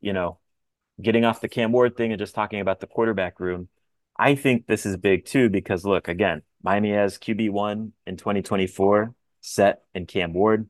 you 0.03 0.13
know, 0.13 0.37
getting 1.01 1.25
off 1.25 1.41
the 1.41 1.47
Cam 1.47 1.71
Ward 1.71 1.95
thing 1.95 2.11
and 2.11 2.19
just 2.19 2.35
talking 2.35 2.59
about 2.59 2.81
the 2.81 2.87
quarterback 2.87 3.39
room, 3.39 3.69
I 4.17 4.35
think 4.35 4.67
this 4.67 4.85
is 4.85 4.97
big 4.97 5.25
too 5.25 5.49
because 5.49 5.85
look, 5.85 6.07
again, 6.07 6.43
Miami 6.61 6.91
has 6.91 7.17
QB1 7.17 7.93
in 8.05 8.17
2024 8.17 9.15
set 9.41 9.81
in 9.95 10.05
Cam 10.05 10.33
Ward. 10.33 10.69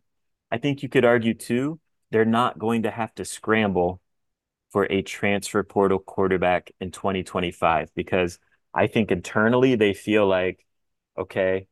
I 0.52 0.60
think 0.60 0.84
you 0.84 0.88
could 0.88 1.04
argue 1.04 1.34
too, 1.34 1.80
they're 2.12 2.26
not 2.26 2.60
going 2.60 2.84
to 2.84 2.92
have 2.92 3.14
to 3.16 3.26
scramble 3.26 4.00
for 4.72 4.86
a 4.90 5.02
transfer 5.02 5.64
portal 5.64 6.00
quarterback 6.00 6.72
in 6.80 6.92
2025 6.92 7.90
because 7.96 8.38
I 8.74 8.88
think 8.88 9.12
internally 9.12 9.76
they 9.76 9.94
feel 9.94 10.28
like, 10.28 10.64
okay, 11.18 11.68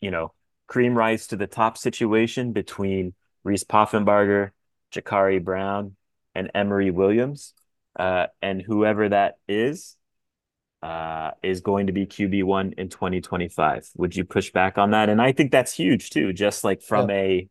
you 0.00 0.10
know, 0.10 0.32
cream 0.66 0.96
rise 0.96 1.26
to 1.28 1.36
the 1.36 1.46
top 1.46 1.76
situation 1.78 2.52
between 2.52 3.14
Reese 3.44 3.64
Poffenbarger, 3.64 4.50
Jacurri 4.92 5.42
Brown, 5.42 5.95
and 6.36 6.50
Emory 6.54 6.90
Williams. 6.90 7.54
Uh, 7.98 8.26
and 8.42 8.60
whoever 8.60 9.08
that 9.08 9.38
is, 9.48 9.96
uh, 10.82 11.30
is 11.42 11.62
going 11.62 11.86
to 11.86 11.92
be 11.92 12.06
QB1 12.06 12.74
in 12.74 12.88
2025. 12.88 13.88
Would 13.96 14.14
you 14.14 14.24
push 14.24 14.52
back 14.52 14.78
on 14.78 14.90
that? 14.90 15.08
And 15.08 15.20
I 15.20 15.32
think 15.32 15.50
that's 15.50 15.72
huge 15.72 16.10
too, 16.10 16.32
just 16.32 16.62
like 16.62 16.82
from 16.82 17.10
a 17.10 17.48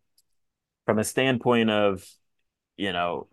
from 0.85 0.99
a 0.99 1.03
standpoint 1.03 1.71
of, 1.71 2.07
you 2.77 2.93
know, 2.93 3.27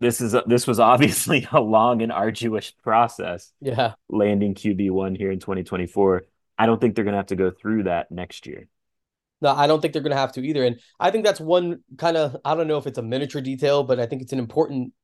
this 0.00 0.20
is 0.20 0.34
a, 0.34 0.44
this 0.46 0.66
was 0.66 0.78
obviously 0.92 1.46
a 1.52 1.60
long 1.60 2.00
and 2.02 2.12
arduous 2.12 2.70
process 2.70 3.52
Yeah. 3.60 3.94
landing 4.08 4.54
QB1 4.54 5.16
here 5.16 5.32
in 5.32 5.40
2024. 5.40 6.24
I 6.56 6.66
don't 6.66 6.80
think 6.80 6.94
they're 6.94 7.04
going 7.04 7.14
to 7.14 7.18
have 7.18 7.26
to 7.26 7.36
go 7.36 7.50
through 7.50 7.84
that 7.84 8.12
next 8.12 8.46
year. 8.46 8.68
No, 9.44 9.54
I 9.54 9.66
don't 9.66 9.82
think 9.82 9.92
they're 9.92 10.02
going 10.02 10.10
to 10.10 10.16
have 10.16 10.32
to 10.32 10.40
either. 10.40 10.64
And 10.64 10.80
I 10.98 11.10
think 11.10 11.22
that's 11.24 11.38
one 11.38 11.80
kind 11.98 12.16
of, 12.16 12.34
I 12.46 12.54
don't 12.54 12.66
know 12.66 12.78
if 12.78 12.86
it's 12.86 12.96
a 12.96 13.02
miniature 13.02 13.42
detail, 13.42 13.84
but 13.84 14.00
I 14.00 14.06
think 14.06 14.22
it's 14.22 14.32
an 14.32 14.38
important 14.38 14.94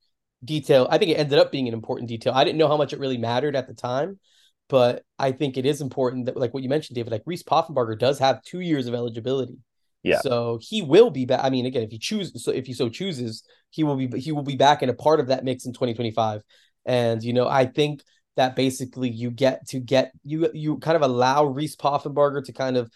detail. 0.43 0.87
I 0.89 0.97
think 0.97 1.11
it 1.11 1.19
ended 1.19 1.37
up 1.37 1.51
being 1.51 1.67
an 1.67 1.75
important 1.75 2.09
detail. 2.09 2.33
I 2.33 2.43
didn't 2.43 2.57
know 2.57 2.67
how 2.67 2.75
much 2.75 2.91
it 2.91 2.99
really 2.99 3.19
mattered 3.19 3.55
at 3.55 3.67
the 3.67 3.75
time, 3.75 4.19
but 4.67 5.05
I 5.19 5.31
think 5.31 5.57
it 5.57 5.67
is 5.67 5.79
important 5.79 6.25
that, 6.25 6.37
like 6.37 6.55
what 6.55 6.63
you 6.63 6.69
mentioned, 6.69 6.95
David, 6.95 7.11
like 7.11 7.21
Reese 7.27 7.43
Poffenbarger 7.43 7.99
does 7.99 8.17
have 8.17 8.41
two 8.41 8.61
years 8.61 8.87
of 8.87 8.95
eligibility. 8.95 9.59
Yeah. 10.01 10.21
So 10.21 10.57
he 10.59 10.81
will 10.81 11.11
be 11.11 11.25
back. 11.25 11.41
I 11.43 11.51
mean, 11.51 11.67
again, 11.67 11.83
if 11.83 11.91
he 11.91 11.99
chooses, 11.99 12.43
so 12.43 12.51
if 12.51 12.65
he 12.65 12.73
so 12.73 12.89
chooses, 12.89 13.43
he 13.69 13.83
will 13.83 13.95
be 13.95 14.19
he 14.19 14.31
will 14.31 14.41
be 14.41 14.55
back 14.55 14.81
in 14.81 14.89
a 14.89 14.95
part 14.95 15.19
of 15.19 15.27
that 15.27 15.43
mix 15.43 15.65
in 15.65 15.73
2025. 15.73 16.41
And 16.87 17.21
you 17.21 17.33
know, 17.33 17.47
I 17.47 17.67
think 17.67 18.01
that 18.37 18.55
basically 18.55 19.11
you 19.11 19.29
get 19.29 19.67
to 19.67 19.79
get 19.79 20.11
you 20.23 20.49
you 20.55 20.79
kind 20.79 20.95
of 20.95 21.03
allow 21.03 21.45
Reese 21.45 21.75
Poffenbarger 21.75 22.43
to 22.45 22.53
kind 22.53 22.77
of 22.77 22.91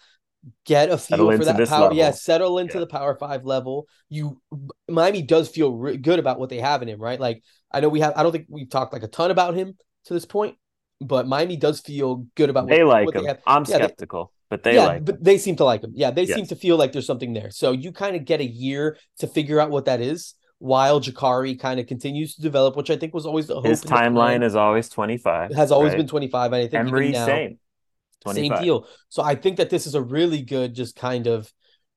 get 0.64 0.88
a 0.90 0.98
feel 0.98 1.18
Settle 1.30 1.32
for 1.36 1.44
that 1.44 1.68
power. 1.68 1.92
Yeah, 1.92 2.10
settle 2.10 2.58
into 2.58 2.74
Yeah. 2.74 2.80
the 2.80 2.86
Power 2.86 3.14
Five 3.16 3.44
level. 3.44 3.86
You 4.08 4.40
Miami 4.88 5.22
does 5.22 5.48
feel 5.48 5.72
re- 5.72 5.96
good 5.96 6.18
about 6.18 6.38
what 6.38 6.48
they 6.50 6.58
have 6.60 6.82
in 6.82 6.88
him, 6.88 7.00
right? 7.00 7.18
Like 7.20 7.42
I 7.72 7.80
know 7.80 7.88
we 7.88 8.00
have. 8.00 8.12
I 8.16 8.22
don't 8.22 8.32
think 8.32 8.46
we've 8.48 8.68
talked 8.70 8.92
like 8.92 9.02
a 9.02 9.08
ton 9.08 9.30
about 9.30 9.54
him 9.54 9.76
to 10.06 10.14
this 10.14 10.24
point, 10.24 10.56
but 11.00 11.26
Miami 11.26 11.56
does 11.56 11.80
feel 11.80 12.26
good 12.36 12.50
about 12.50 12.68
They 12.68 12.84
what, 12.84 12.92
like 12.92 13.06
what 13.06 13.16
him. 13.16 13.22
they 13.22 13.28
have. 13.28 13.40
I'm 13.46 13.64
Yeah, 13.68 13.78
they- 13.78 13.84
skeptical, 13.84 14.32
but 14.48 14.62
they 14.62 14.74
yeah, 14.76 14.86
like 14.86 15.04
but 15.04 15.22
they 15.22 15.38
seem 15.38 15.56
to 15.56 15.64
like 15.64 15.82
him. 15.82 15.92
Yeah, 15.94 16.10
they 16.10 16.22
Yes. 16.24 16.36
seem 16.36 16.46
to 16.46 16.56
feel 16.56 16.76
like 16.76 16.92
there's 16.92 17.06
something 17.06 17.32
there. 17.32 17.50
So 17.50 17.72
you 17.72 17.92
kind 17.92 18.14
of 18.16 18.24
get 18.24 18.40
a 18.40 18.46
year 18.46 18.96
to 19.18 19.26
figure 19.26 19.58
out 19.60 19.70
what 19.70 19.86
that 19.86 20.00
is, 20.00 20.34
while 20.58 21.00
Jacurri 21.00 21.58
kind 21.58 21.80
of 21.80 21.86
continues 21.86 22.34
to 22.36 22.40
develop, 22.42 22.76
which 22.76 22.88
I 22.90 22.96
think 22.96 23.12
was 23.14 23.26
always 23.26 23.46
the 23.48 23.56
hope. 23.56 23.66
His 23.66 23.82
timeline 23.82 24.42
is 24.44 24.54
always 24.56 24.88
25. 24.88 25.52
has 25.54 25.70
always 25.72 25.90
right? 25.90 25.98
been 25.98 26.06
25, 26.06 26.52
and 26.52 26.62
I 26.62 26.68
think 26.68 26.74
Emory, 26.88 27.10
now, 27.10 27.26
same. 27.26 27.58
Same 28.34 28.52
deal. 28.62 28.88
So 29.08 29.22
I 29.22 29.34
think 29.34 29.56
that 29.56 29.70
this 29.70 29.86
is 29.86 29.94
a 29.94 30.02
really 30.02 30.42
good, 30.42 30.74
just 30.74 30.96
kind 30.96 31.26
of 31.26 31.52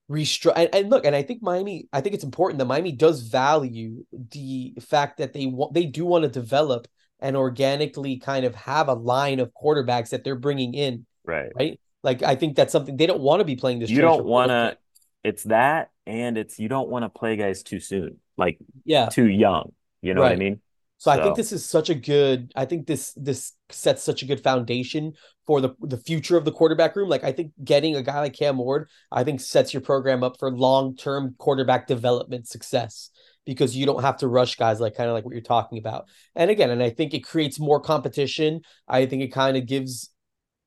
restructure. 0.10 0.54
And, 0.56 0.70
and 0.74 0.89
look, 0.89 1.06
and 1.06 1.15
I 1.15 1.24
think 1.24 1.42
Miami, 1.42 1.88
I 1.94 2.02
think 2.02 2.15
it's 2.15 2.24
important 2.24 2.60
that 2.60 2.65
Miami 2.65 2.92
does 2.92 3.22
value 3.22 4.06
the 4.12 4.74
fact 4.82 5.18
that 5.18 5.34
they 5.34 5.46
want, 5.46 5.74
they 5.74 5.86
do 5.86 6.06
want 6.06 6.24
to 6.24 6.30
develop 6.30 6.88
and 7.20 7.36
organically 7.36 8.18
kind 8.18 8.46
of 8.46 8.56
have 8.56 8.88
a 8.88 8.94
line 8.94 9.39
of 9.39 9.52
quarterbacks 9.54 10.10
that 10.10 10.24
they're 10.24 10.36
bringing 10.36 10.74
in, 10.74 11.06
Right. 11.26 11.52
right? 11.56 11.80
Like 12.02 12.24
I 12.24 12.36
think 12.36 12.56
that's 12.56 12.72
something 12.72 12.96
they 12.96 13.08
don't 13.08 13.22
want 13.22 13.42
to 13.42 13.46
be 13.46 13.56
playing 13.56 13.80
this. 13.80 13.89
You 13.89 14.02
don't 14.02 14.26
want 14.26 14.50
to, 14.50 14.78
it's 15.24 15.44
that, 15.44 15.89
and 16.08 16.38
it's 16.38 16.58
you 16.58 16.70
don't 16.70 16.89
want 16.89 17.04
to 17.04 17.10
play 17.10 17.36
guys 17.36 17.62
too 17.62 17.82
soon, 17.82 18.20
like 18.38 18.58
yeah. 18.86 19.10
too 19.10 19.28
young. 19.28 19.74
You 20.02 20.13
know 20.13 20.22
what 20.22 20.32
I 20.32 20.38
mean? 20.38 20.62
So 21.00 21.10
I 21.12 21.24
think 21.24 21.38
this 21.38 21.54
is 21.54 21.66
such 21.66 21.90
a 21.90 21.96
good. 21.96 22.52
I 22.58 22.66
think 22.66 22.86
this 22.86 23.14
this 23.16 23.54
sets 23.70 24.04
such 24.04 24.22
a 24.22 24.26
good 24.26 24.44
foundation 24.44 25.14
for 25.48 25.62
the 25.62 25.74
the 25.80 25.98
future 25.98 26.36
of 26.36 26.44
the 26.44 26.52
quarterback 26.52 26.94
room. 26.98 27.08
Like 27.08 27.24
I 27.24 27.32
think 27.32 27.54
getting 27.64 27.96
a 27.96 28.04
guy 28.04 28.20
like 28.20 28.34
Cam 28.34 28.58
Ward, 28.58 28.90
I 29.10 29.24
think 29.24 29.40
sets 29.40 29.74
your 29.74 29.82
program 29.82 30.24
up 30.24 30.38
for 30.38 30.52
long 30.52 30.98
term 30.98 31.36
quarterback 31.38 31.88
development 31.88 32.50
success 32.50 33.12
because 33.46 33.78
you 33.78 33.86
don't 33.86 34.02
have 34.02 34.18
to 34.18 34.28
rush 34.28 34.58
guys 34.58 34.82
like 34.82 34.96
kind 34.96 35.10
of 35.10 35.14
like 35.14 35.24
what 35.24 35.34
you're 35.34 35.42
talking 35.42 35.78
about. 35.78 36.10
And 36.36 36.52
again, 36.52 36.70
and 36.70 36.84
I 36.84 36.90
think 36.90 37.14
it 37.14 37.22
creates 37.22 37.62
more 37.62 37.80
competition. 37.80 38.62
I 38.86 39.06
think 39.06 39.24
it 39.24 39.30
kind 39.30 39.56
of 39.56 39.66
gives 39.66 40.10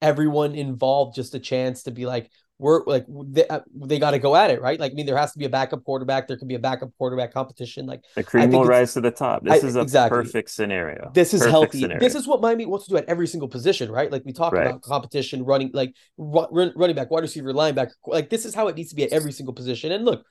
everyone 0.01 0.55
involved 0.55 1.15
just 1.15 1.35
a 1.35 1.41
chance 1.41 1.83
to 1.83 1.91
be 1.91 2.07
like 2.07 2.31
we're 2.59 2.85
like 2.85 3.05
they, 3.09 3.47
uh, 3.49 3.61
they 3.75 3.99
got 3.99 4.13
to 4.13 4.19
go 4.21 4.37
at 4.37 4.51
it 4.51 4.61
right 4.61 4.79
like 4.79 4.93
i 4.93 4.95
mean 4.95 5.07
there 5.07 5.17
has 5.17 5.33
to 5.33 5.39
be 5.39 5.45
a 5.47 5.49
backup 5.49 5.83
quarterback 5.85 6.29
there 6.29 6.37
can 6.37 6.47
be 6.47 6.55
a 6.55 6.59
backup 6.61 6.91
quarterback 6.99 7.33
competition 7.33 7.87
like 7.87 8.01
The 8.15 8.23
cream 8.23 8.51
will 8.51 8.65
rise 8.65 8.93
to 8.95 9.01
the 9.01 9.11
top. 9.11 9.43
This 9.43 9.65
I- 9.65 9.67
is 9.67 9.75
a 9.77 9.81
exactly. 9.81 10.17
perfect 10.23 10.51
scenario. 10.51 11.11
this 11.15 11.35
is 11.35 11.41
Perfect 11.41 11.51
healthy. 11.51 11.81
scenario. 11.81 12.01
This 12.01 12.15
is 12.15 12.27
what 12.29 12.41
Miami 12.41 12.67
wants 12.67 12.87
to 12.87 12.91
do 12.91 12.97
at 12.99 13.07
every 13.09 13.27
single 13.27 13.49
position, 13.49 13.91
right? 13.91 14.13
Like 14.13 14.23
we 14.25 14.33
talk 14.33 14.53
Right. 14.53 14.67
about 14.69 14.83
competition, 14.83 15.45
running, 15.45 15.71
like 15.73 15.95
run, 16.19 16.73
running 16.77 16.95
back, 16.95 17.11
wide 17.11 17.23
receiver, 17.23 17.53
linebacker. 17.53 17.93
Like 18.07 18.31
this 18.31 18.45
is 18.45 18.55
how 18.55 18.69
it 18.69 18.77
needs 18.77 18.91
to 18.91 18.97
be 18.97 19.03
at 19.05 19.13
every 19.13 19.33
single 19.33 19.55
position. 19.55 19.91
And 19.91 20.05
look, 20.05 20.25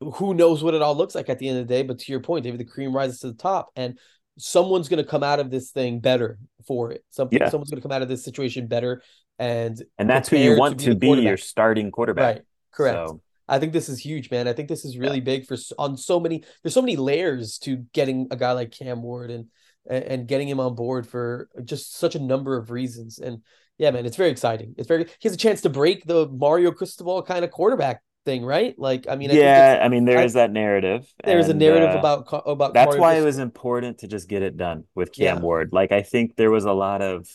who 0.00 0.34
knows 0.34 0.64
what 0.64 0.74
it 0.74 0.82
all 0.82 0.96
looks 0.96 1.14
like 1.14 1.28
at 1.28 1.38
the 1.38 1.48
end 1.48 1.58
of 1.60 1.68
the 1.68 1.72
day? 1.74 1.82
But 1.82 2.00
to 2.00 2.10
your 2.12 2.20
point, 2.20 2.42
David, 2.44 2.58
the 2.58 2.64
cream 2.64 2.96
rises 2.96 3.20
to 3.20 3.28
the 3.28 3.34
top, 3.38 3.68
and 3.76 3.98
someone's 4.38 4.88
going 4.88 5.02
to 5.04 5.08
come 5.08 5.22
out 5.22 5.38
of 5.38 5.50
this 5.50 5.70
thing 5.70 6.00
better 6.00 6.38
for 6.66 6.90
it. 6.90 7.04
Something, 7.10 7.38
Yeah. 7.38 7.50
someone's 7.50 7.70
going 7.70 7.80
to 7.80 7.86
come 7.86 7.92
out 7.94 8.02
of 8.02 8.08
this 8.08 8.24
situation 8.24 8.66
better, 8.66 9.02
and 9.42 9.82
and 9.98 10.08
that's 10.08 10.28
who 10.28 10.36
you 10.36 10.56
want 10.56 10.80
to 10.80 10.86
to 10.86 10.94
be 10.94 11.14
be, 11.14 11.22
your 11.22 11.36
starting 11.36 11.90
quarterback. 11.90 12.36
right, 12.36 12.44
correct. 12.72 13.08
So, 13.08 13.20
I 13.48 13.58
think 13.58 13.72
this 13.72 13.88
is 13.88 13.98
huge, 13.98 14.30
man. 14.30 14.46
I 14.46 14.52
think 14.52 14.68
this 14.68 14.84
is 14.84 14.96
really 14.96 15.20
big 15.20 15.46
for 15.46 15.56
on 15.78 15.96
so 15.96 16.20
many. 16.20 16.44
There's 16.62 16.74
so 16.74 16.80
many 16.80 16.96
layers 16.96 17.58
to 17.58 17.76
getting 17.92 18.28
a 18.30 18.36
guy 18.36 18.52
like 18.52 18.70
Cam 18.70 19.02
Ward, 19.02 19.30
and 19.30 19.46
and, 19.90 20.28
getting 20.28 20.48
him 20.48 20.60
on 20.60 20.76
board 20.76 21.08
for 21.08 21.48
just 21.64 21.96
such 21.96 22.14
a 22.14 22.20
number 22.20 22.56
of 22.56 22.70
reasons. 22.70 23.18
And 23.18 23.42
yeah, 23.78 23.90
man, 23.90 24.06
it's 24.06 24.16
very 24.16 24.30
exciting. 24.30 24.76
It's 24.78 24.86
very 24.86 25.04
he 25.04 25.28
has 25.28 25.34
a 25.34 25.36
chance 25.38 25.62
to 25.62 25.70
break 25.70 26.04
the 26.04 26.28
Mario 26.28 26.70
Cristobal 26.70 27.22
kind 27.22 27.44
of 27.44 27.50
quarterback 27.50 28.00
thing, 28.24 28.44
right? 28.44 28.78
Like, 28.78 29.06
I 29.08 29.16
mean, 29.16 29.32
I 29.32 29.34
yeah, 29.34 29.80
I 29.82 29.88
mean, 29.88 30.04
there 30.04 30.18
I, 30.18 30.24
is 30.24 30.34
that 30.34 30.52
narrative. 30.52 31.12
There's 31.24 31.48
a 31.48 31.54
narrative 31.54 31.96
uh, 31.96 31.98
about 31.98 32.42
about. 32.46 32.74
That's 32.74 32.86
Mario 32.86 33.00
why 33.00 33.08
Cristobal. 33.14 33.22
it 33.22 33.26
was 33.26 33.38
important 33.38 33.98
to 33.98 34.06
just 34.06 34.28
get 34.28 34.42
it 34.42 34.56
done 34.56 34.84
with 34.94 35.12
Cam 35.12 35.38
yeah. 35.38 35.42
Ward. 35.42 35.70
Like, 35.72 35.90
I 35.90 36.02
think 36.02 36.36
there 36.36 36.50
was 36.52 36.64
a 36.64 36.72
lot 36.72 37.02
of 37.02 37.28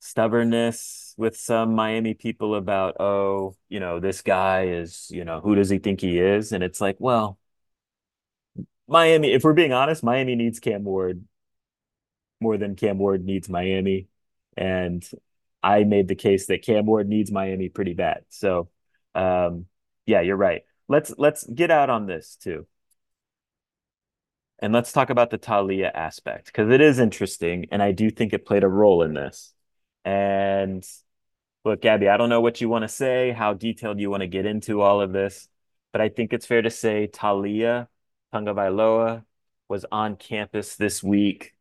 stubbornness 0.00 1.14
with 1.16 1.36
some 1.36 1.74
Miami 1.74 2.14
people 2.14 2.54
about, 2.56 2.96
oh, 3.00 3.54
you 3.68 3.80
know, 3.80 4.00
this 4.00 4.22
guy 4.22 4.66
is, 4.68 5.08
you 5.10 5.24
know, 5.24 5.40
who 5.40 5.54
does 5.54 5.70
he 5.70 5.78
think 5.78 6.00
he 6.00 6.18
is? 6.18 6.52
And 6.52 6.64
it's 6.64 6.80
like, 6.80 6.96
well, 6.98 7.38
Miami, 8.88 9.32
if 9.32 9.44
we're 9.44 9.52
being 9.52 9.72
honest, 9.72 10.02
Miami 10.02 10.34
needs 10.34 10.58
Cam 10.58 10.84
Ward 10.84 11.24
more 12.40 12.56
than 12.56 12.74
Cam 12.76 12.98
Ward 12.98 13.24
needs 13.24 13.48
Miami. 13.48 14.08
And 14.56 15.08
I 15.62 15.84
made 15.84 16.08
the 16.08 16.14
case 16.14 16.46
that 16.46 16.62
Cam 16.62 16.86
Ward 16.86 17.08
needs 17.08 17.30
Miami 17.30 17.68
pretty 17.68 17.94
bad. 17.94 18.24
So 18.30 18.68
um, 19.14 19.66
yeah, 20.06 20.20
you're 20.20 20.36
right. 20.36 20.62
Let's 20.88 21.14
let's 21.18 21.44
get 21.44 21.70
out 21.70 21.90
on 21.90 22.06
this 22.06 22.36
too. 22.36 22.66
And 24.58 24.72
let's 24.72 24.92
talk 24.92 25.08
about 25.10 25.30
the 25.30 25.38
Taulia 25.38 25.90
aspect 25.94 26.46
because 26.46 26.70
it 26.70 26.80
is 26.80 26.98
interesting 26.98 27.66
and 27.70 27.82
I 27.82 27.92
do 27.92 28.10
think 28.10 28.32
it 28.32 28.44
played 28.44 28.64
a 28.64 28.68
role 28.68 29.02
in 29.02 29.14
this. 29.14 29.54
And 30.04 30.84
look, 31.64 31.82
Gaby, 31.82 32.08
I 32.08 32.16
don't 32.16 32.28
know 32.28 32.40
what 32.40 32.60
you 32.60 32.68
want 32.68 32.82
to 32.82 32.88
say, 32.88 33.32
how 33.32 33.54
detailed 33.54 34.00
you 34.00 34.10
want 34.10 34.22
to 34.22 34.26
get 34.26 34.46
into 34.46 34.80
all 34.80 35.00
of 35.00 35.12
this, 35.12 35.48
but 35.92 36.00
I 36.00 36.08
think 36.08 36.32
it's 36.32 36.46
fair 36.46 36.62
to 36.62 36.70
say 36.70 37.08
Taulia 37.08 37.88
Tagovailoa 38.32 39.24
was 39.68 39.84
on 39.90 40.16
campus 40.16 40.76
this 40.76 41.02
week 41.02 41.54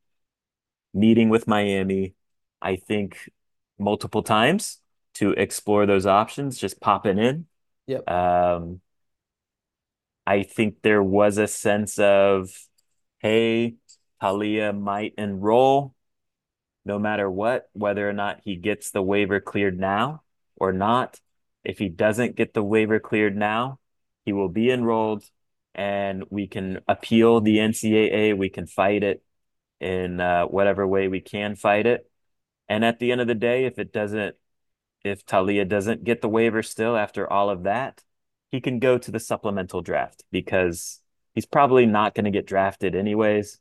meeting 0.93 1.29
with 1.29 1.47
Miami, 1.47 2.15
I 2.61 2.75
think 2.75 3.29
multiple 3.77 4.23
times 4.23 4.79
to 5.15 5.31
explore 5.31 5.85
those 5.85 6.05
options, 6.05 6.57
just 6.57 6.79
popping 6.79 7.17
in. 7.17 7.45
Yep. 7.87 8.09
Um, 8.09 8.81
I 10.25 10.43
think 10.43 10.81
there 10.81 11.03
was 11.03 11.37
a 11.37 11.47
sense 11.47 11.97
of, 11.99 12.49
hey, 13.19 13.75
Taulia 14.21 14.77
might 14.77 15.13
enroll 15.17 15.95
no 16.85 16.99
matter 16.99 17.29
what, 17.29 17.69
whether 17.73 18.07
or 18.07 18.13
not 18.13 18.41
he 18.43 18.55
gets 18.55 18.91
the 18.91 19.01
waiver 19.01 19.39
cleared 19.39 19.79
now 19.79 20.21
or 20.55 20.73
not. 20.73 21.19
If 21.63 21.77
he 21.77 21.89
doesn't 21.89 22.35
get 22.35 22.53
the 22.53 22.63
waiver 22.63 22.99
cleared 22.99 23.35
now, 23.35 23.79
he 24.25 24.33
will 24.33 24.49
be 24.49 24.71
enrolled 24.71 25.23
and 25.75 26.23
we 26.29 26.47
can 26.47 26.79
appeal 26.87 27.41
the 27.41 27.57
NCAA. 27.57 28.37
We 28.37 28.49
can 28.49 28.65
fight 28.65 29.03
it 29.03 29.23
in 29.79 30.19
uh, 30.19 30.45
whatever 30.45 30.85
way 30.87 31.07
we 31.07 31.21
can 31.21 31.55
fight 31.55 31.85
it. 31.85 32.09
And 32.67 32.83
at 32.85 32.99
the 32.99 33.11
end 33.11 33.21
of 33.21 33.27
the 33.27 33.35
day, 33.35 33.65
if 33.65 33.79
it 33.79 33.91
doesn't, 33.91 34.35
if 35.03 35.25
Taulia 35.25 35.67
doesn't 35.67 36.03
get 36.03 36.21
the 36.21 36.29
waiver 36.29 36.61
still 36.61 36.95
after 36.95 37.31
all 37.31 37.49
of 37.49 37.63
that, 37.63 38.03
he 38.51 38.61
can 38.61 38.79
go 38.79 38.97
to 38.97 39.11
the 39.11 39.19
supplemental 39.19 39.81
draft 39.81 40.23
because 40.31 41.01
he's 41.33 41.45
probably 41.45 41.85
not 41.85 42.15
going 42.15 42.25
to 42.25 42.31
get 42.31 42.47
drafted 42.47 42.95
anyways. 42.95 43.59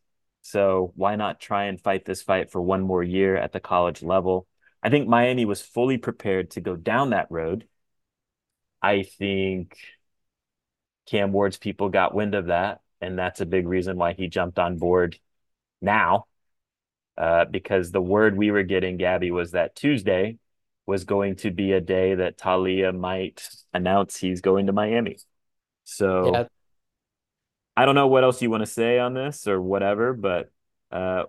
So 0.48 0.94
why 0.96 1.16
not 1.16 1.40
try 1.40 1.64
and 1.64 1.78
fight 1.78 2.06
this 2.06 2.22
fight 2.22 2.50
for 2.50 2.62
one 2.62 2.80
more 2.80 3.02
year 3.02 3.36
at 3.36 3.52
the 3.52 3.60
college 3.60 4.02
level? 4.02 4.46
I 4.82 4.88
think 4.88 5.06
Miami 5.06 5.44
was 5.44 5.60
fully 5.60 5.98
prepared 5.98 6.52
to 6.52 6.62
go 6.62 6.74
down 6.74 7.10
that 7.10 7.26
road. 7.28 7.68
I 8.80 9.02
think 9.02 9.76
Cam 11.04 11.32
Ward's 11.32 11.58
people 11.58 11.90
got 11.90 12.14
wind 12.14 12.34
of 12.34 12.46
that, 12.46 12.80
and 13.02 13.18
that's 13.18 13.42
a 13.42 13.46
big 13.46 13.68
reason 13.68 13.98
why 13.98 14.14
he 14.14 14.28
jumped 14.28 14.58
on 14.58 14.78
board 14.78 15.18
now. 15.82 16.24
Uh, 17.18 17.44
because 17.44 17.90
the 17.90 18.00
word 18.00 18.34
we 18.34 18.50
were 18.50 18.62
getting, 18.62 18.96
Gaby, 18.96 19.30
was 19.30 19.50
that 19.50 19.76
Tuesday 19.76 20.38
was 20.86 21.04
going 21.04 21.36
to 21.36 21.50
be 21.50 21.72
a 21.72 21.80
day 21.82 22.14
that 22.14 22.38
Taulia 22.38 22.96
might 22.96 23.46
announce 23.74 24.16
he's 24.16 24.40
going 24.40 24.64
to 24.66 24.72
Miami. 24.72 25.18
So 25.84 26.32
yeah. 26.32 26.44
I 27.78 27.84
don't 27.86 27.94
know 27.94 28.08
what 28.08 28.24
else 28.24 28.42
you 28.42 28.50
want 28.50 28.62
to 28.62 28.70
say 28.70 28.98
on 28.98 29.14
this 29.14 29.46
or 29.46 29.60
whatever, 29.60 30.12
but 30.12 30.50
uh, 30.90 31.24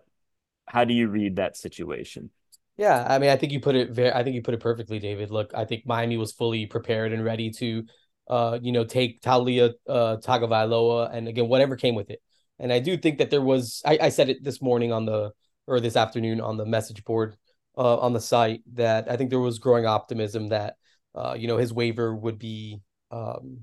how 0.65 0.83
do 0.83 0.93
you 0.93 1.07
read 1.07 1.35
that 1.35 1.57
situation? 1.57 2.31
Yeah, 2.77 3.05
I 3.07 3.19
mean, 3.19 3.29
I 3.29 3.35
think 3.35 3.51
you 3.51 3.59
put 3.59 3.75
it 3.75 3.91
very. 3.91 4.11
I 4.11 4.23
think 4.23 4.35
you 4.35 4.41
put 4.41 4.53
it 4.53 4.59
perfectly, 4.59 4.99
David. 4.99 5.31
Look, 5.31 5.51
I 5.53 5.65
think 5.65 5.85
Miami 5.85 6.17
was 6.17 6.31
fully 6.31 6.65
prepared 6.65 7.11
and 7.11 7.23
ready 7.23 7.51
to 7.51 7.83
uh, 8.29 8.59
you 8.61 8.71
know, 8.71 8.85
take 8.85 9.21
Taulia 9.21 9.73
uh, 9.87 10.17
Tagovailoa, 10.17 11.09
and 11.11 11.27
again, 11.27 11.47
whatever 11.47 11.75
came 11.75 11.95
with 11.95 12.09
it. 12.11 12.21
And 12.59 12.71
I 12.71 12.79
do 12.79 12.95
think 12.95 13.17
that 13.17 13.31
there 13.31 13.41
was, 13.41 13.81
I, 13.85 13.97
I 14.03 14.09
said 14.09 14.29
it 14.29 14.43
this 14.43 14.61
morning 14.61 14.91
on 14.91 15.05
the, 15.05 15.31
or 15.65 15.79
this 15.79 15.95
afternoon 15.95 16.39
on 16.39 16.57
the 16.57 16.65
message 16.65 17.03
board 17.03 17.35
uh, 17.77 17.97
on 17.97 18.13
the 18.13 18.21
site 18.21 18.61
that 18.73 19.09
I 19.09 19.17
think 19.17 19.29
there 19.29 19.39
was 19.39 19.59
growing 19.59 19.85
optimism 19.85 20.49
that, 20.49 20.75
uh, 21.15 21.35
you 21.37 21.47
know, 21.47 21.57
his 21.57 21.73
waiver 21.73 22.15
would 22.15 22.37
be, 22.37 22.81
um, 23.11 23.61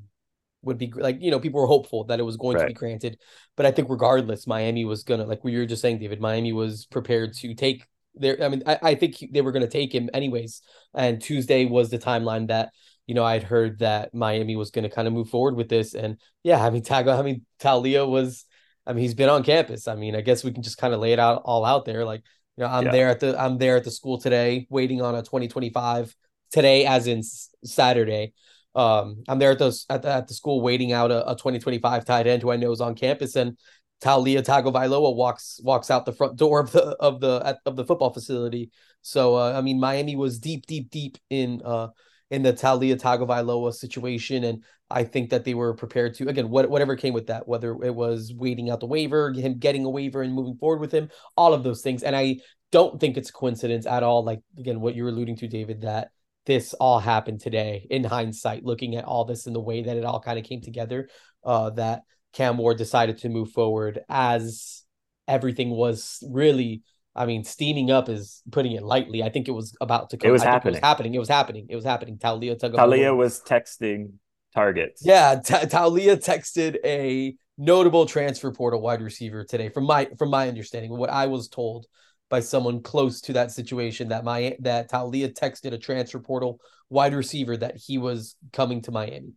would 0.67 0.79
be 0.79 0.93
like, 0.95 1.19
you 1.21 1.31
know, 1.31 1.41
people 1.41 1.61
were 1.61 1.67
hopeful 1.67 2.05
that 2.05 2.21
it 2.21 2.25
was 2.25 2.37
going 2.37 2.57
right. 2.57 2.63
to 2.63 2.69
be 2.69 2.75
granted. 2.75 3.19
But 3.57 3.67
I 3.67 3.71
think 3.71 3.89
regardless, 3.89 4.47
Miami 4.47 4.85
was 4.85 5.05
going 5.05 5.21
to, 5.21 5.27
like 5.27 5.43
we 5.45 5.57
were 5.57 5.67
just 5.67 5.81
saying, 5.81 5.99
David, 5.99 6.21
Miami 6.21 6.53
was 6.53 6.87
prepared 6.87 7.33
to 7.35 7.55
take 7.55 7.87
their, 8.15 8.43
I 8.43 8.49
mean, 8.49 8.63
I, 8.67 8.79
I 8.83 8.95
think 8.95 9.25
they 9.33 9.41
were 9.41 9.53
going 9.53 9.65
to 9.65 9.71
take 9.71 9.95
him 9.95 10.11
anyways. 10.13 10.63
And 10.95 11.21
Tuesday 11.23 11.65
was 11.65 11.91
the 11.91 11.99
timeline 11.99 12.49
that, 12.49 12.71
you 13.07 13.15
know, 13.15 13.25
I'd 13.25 13.45
heard 13.45 13.79
that 13.79 14.13
Miami 14.13 14.57
was 14.57 14.71
going 14.71 14.83
to 14.83 14.95
kind 14.95 15.07
of 15.07 15.15
move 15.15 15.31
forward 15.31 15.55
with 15.55 15.69
this. 15.69 15.95
And 15.95 16.19
yeah, 16.43 16.63
I 16.65 16.71
mean, 16.71 16.83
Tago, 16.83 17.19
I 17.19 17.23
mean, 17.23 17.47
Taulia 17.61 18.09
was, 18.09 18.45
I 18.87 18.93
mean, 18.93 19.03
he's 19.03 19.15
been 19.15 19.29
on 19.29 19.45
campus. 19.45 19.89
I 19.89 19.95
mean, 19.95 20.17
I 20.17 20.21
guess 20.21 20.45
we 20.45 20.53
can 20.53 20.63
just 20.63 20.79
kind 20.79 20.93
of 20.93 21.01
lay 21.01 21.13
it 21.13 21.19
out 21.19 21.43
all 21.45 21.65
out 21.65 21.85
there. 21.85 22.05
Like, 22.05 22.23
you 22.57 22.65
know, 22.65 22.71
I'm 22.71 22.87
yeah. 22.87 22.93
there 22.93 23.09
at 23.09 23.21
the, 23.21 23.41
I'm 23.41 23.59
there 23.59 23.77
at 23.77 23.85
the 23.85 23.91
school 23.91 24.19
today, 24.19 24.67
waiting 24.71 25.03
on 25.03 25.15
a 25.15 25.23
2025 25.23 26.15
today, 26.51 26.87
as 26.87 27.07
in 27.07 27.23
Saturday. 27.65 28.33
Um, 28.77 29.25
I'm 29.27 29.39
there 29.39 29.53
at 29.53 29.59
the, 29.59 29.85
at 29.89 30.03
the, 30.03 30.09
at 30.09 30.29
the 30.29 30.35
school 30.35 30.61
waiting 30.61 30.93
out 30.93 31.11
a, 31.11 31.31
a 31.31 31.35
2025 31.35 32.05
tight 32.05 32.27
end 32.27 32.43
who 32.43 32.53
I 32.53 32.57
know 32.57 32.71
is 32.73 32.81
on 32.81 32.95
campus 32.95 33.35
and 33.35 33.57
Taulia 34.03 34.45
Tagovailoa 34.45 35.17
walks 35.17 35.59
walks 35.65 35.91
out 35.91 36.05
the 36.05 36.13
front 36.13 36.37
door 36.37 36.61
of 36.61 36.71
the 36.71 36.83
of 37.01 37.21
the 37.21 37.59
of 37.65 37.77
the 37.77 37.85
football 37.85 38.13
facility. 38.13 38.71
So 39.01 39.37
uh, 39.37 39.55
I 39.57 39.63
mean, 39.63 39.81
Miami 39.81 40.17
was 40.17 40.39
deep, 40.39 40.67
deep, 40.67 40.91
deep 40.91 41.17
in 41.31 41.63
uh, 41.65 41.89
in 42.31 42.43
the 42.43 42.53
Taulia 42.53 43.01
Tagovailoa 43.01 43.73
situation. 43.73 44.45
And 44.45 44.65
I 44.91 45.05
think 45.05 45.31
that 45.31 45.45
they 45.45 45.55
were 45.55 45.75
prepared 45.75 46.15
to, 46.15 46.29
again, 46.29 46.49
what, 46.49 46.69
whatever 46.69 46.97
came 46.97 47.15
with 47.15 47.29
that, 47.29 47.47
whether 47.47 47.73
it 47.83 47.95
was 47.95 48.33
waiting 48.35 48.71
out 48.71 48.81
the 48.81 48.87
waiver, 48.87 49.33
him 49.33 49.59
getting 49.59 49.85
a 49.85 49.91
waiver 49.91 50.23
and 50.23 50.33
moving 50.33 50.57
forward 50.57 50.81
with 50.81 50.93
him, 50.93 51.09
all 51.37 51.55
of 51.55 51.63
those 51.63 51.83
things. 51.83 52.03
And 52.03 52.17
I 52.17 52.39
don't 52.73 53.01
think 53.01 53.17
it's 53.17 53.31
a 53.31 53.33
coincidence 53.33 53.87
at 53.87 54.03
all. 54.03 54.25
Like, 54.25 54.41
again, 54.59 54.81
what 54.81 54.95
you're 54.95 55.09
alluding 55.09 55.37
to, 55.37 55.49
David, 55.49 55.83
that 55.83 56.11
this 56.47 56.75
all 56.75 56.99
happened 56.99 57.41
today 57.41 57.87
in 57.91 58.05
hindsight, 58.05 58.65
looking 58.65 58.97
at 58.97 59.05
all 59.05 59.25
this 59.25 59.47
and 59.47 59.55
the 59.55 59.61
way 59.61 59.83
that 59.83 59.97
it 59.97 60.05
all 60.05 60.21
kind 60.21 60.39
of 60.39 60.45
came 60.45 60.61
together, 60.61 61.09
uh, 61.45 61.71
that 61.71 62.03
Cam 62.33 62.57
Ward 62.57 62.79
decided 62.79 63.19
to 63.19 63.29
move 63.29 63.51
forward 63.51 64.01
as 64.09 64.83
everything 65.29 65.71
was 65.71 66.23
really 66.31 66.83
I 67.17 67.25
mean, 67.25 67.45
steaming 67.45 67.91
up 67.91 68.11
is 68.11 68.43
putting 68.53 68.73
it 68.73 68.83
lightly. 68.83 69.23
I 69.23 69.31
think 69.31 69.49
it 69.49 69.53
was 69.53 69.75
about 69.81 70.11
to 70.11 70.19
come. 70.19 70.29
It 70.29 70.33
was, 70.33 70.43
happening. 70.43 70.75
it 70.75 70.77
was 70.77 70.81
happening. 70.83 71.15
It 71.15 71.19
was 71.19 71.29
happening. 71.31 71.67
It 71.71 71.75
was 71.75 71.85
happening. 71.85 72.19
Taulia 72.19 72.59
Taulia 72.61 73.17
was 73.17 73.41
texting 73.41 74.13
targets. 74.55 75.01
Yeah, 75.05 75.41
Ta- 75.43 75.61
Taulia 75.61 76.17
texted 76.23 76.77
a 76.85 77.35
notable 77.57 78.05
transfer 78.05 78.53
portal 78.53 78.83
wide 78.83 79.01
receiver 79.01 79.45
today. 79.45 79.71
From 79.71 79.85
my 79.85 80.09
from 80.19 80.29
my 80.29 80.49
understanding, 80.49 80.91
what 80.97 81.09
I 81.09 81.27
was 81.27 81.49
told 81.49 81.87
by 82.29 82.41
someone 82.41 82.83
close 82.83 83.21
to 83.23 83.35
that 83.35 83.51
situation, 83.51 84.09
that 84.09 84.25
my 84.25 84.57
that 84.61 84.91
Taulia 84.91 85.33
texted 85.33 85.73
a 85.73 85.79
transfer 85.79 86.19
portal 86.19 86.61
wide 86.91 87.15
receiver 87.15 87.57
that 87.57 87.77
he 87.77 87.99
was 87.99 88.37
coming 88.53 88.83
to 88.83 88.91
Miami. 88.91 89.33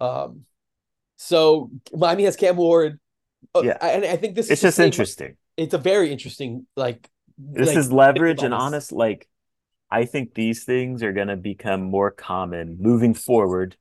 Um, 0.00 0.42
so 1.16 1.70
Miami 1.92 2.24
has 2.24 2.36
Cam 2.36 2.56
Ward. 2.56 2.98
Uh, 3.54 3.62
yeah, 3.64 3.78
and 3.80 4.04
I 4.04 4.16
think 4.16 4.34
this 4.34 4.50
it's 4.50 4.62
just 4.62 4.78
interesting. 4.78 5.36
It's 5.56 5.74
a 5.74 5.78
very 5.78 6.10
interesting 6.10 6.66
like 6.76 7.08
this 7.40 7.68
like, 7.68 7.76
is 7.76 7.92
leverage 7.92 8.42
and 8.42 8.52
honest 8.52 8.92
like 8.92 9.28
i 9.90 10.04
think 10.04 10.34
these 10.34 10.64
things 10.64 11.02
are 11.02 11.12
going 11.12 11.28
to 11.28 11.36
become 11.36 11.82
more 11.82 12.10
common 12.10 12.76
moving 12.80 13.14
forward 13.14 13.76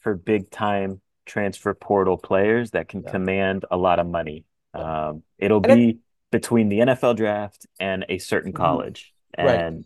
for 0.00 0.14
big 0.14 0.50
time 0.50 1.00
transfer 1.26 1.74
portal 1.74 2.16
players 2.16 2.70
that 2.70 2.88
can 2.88 3.02
yeah. 3.02 3.10
command 3.10 3.64
a 3.70 3.76
lot 3.76 3.98
of 3.98 4.06
money 4.06 4.44
um, 4.72 5.22
it'll 5.38 5.64
and 5.66 5.76
be 5.76 5.98
between 6.30 6.68
the 6.68 6.78
nfl 6.78 7.16
draft 7.16 7.66
and 7.78 8.04
a 8.08 8.18
certain 8.18 8.52
mm-hmm. 8.52 8.62
college 8.62 9.12
and 9.34 9.76
right. 9.76 9.84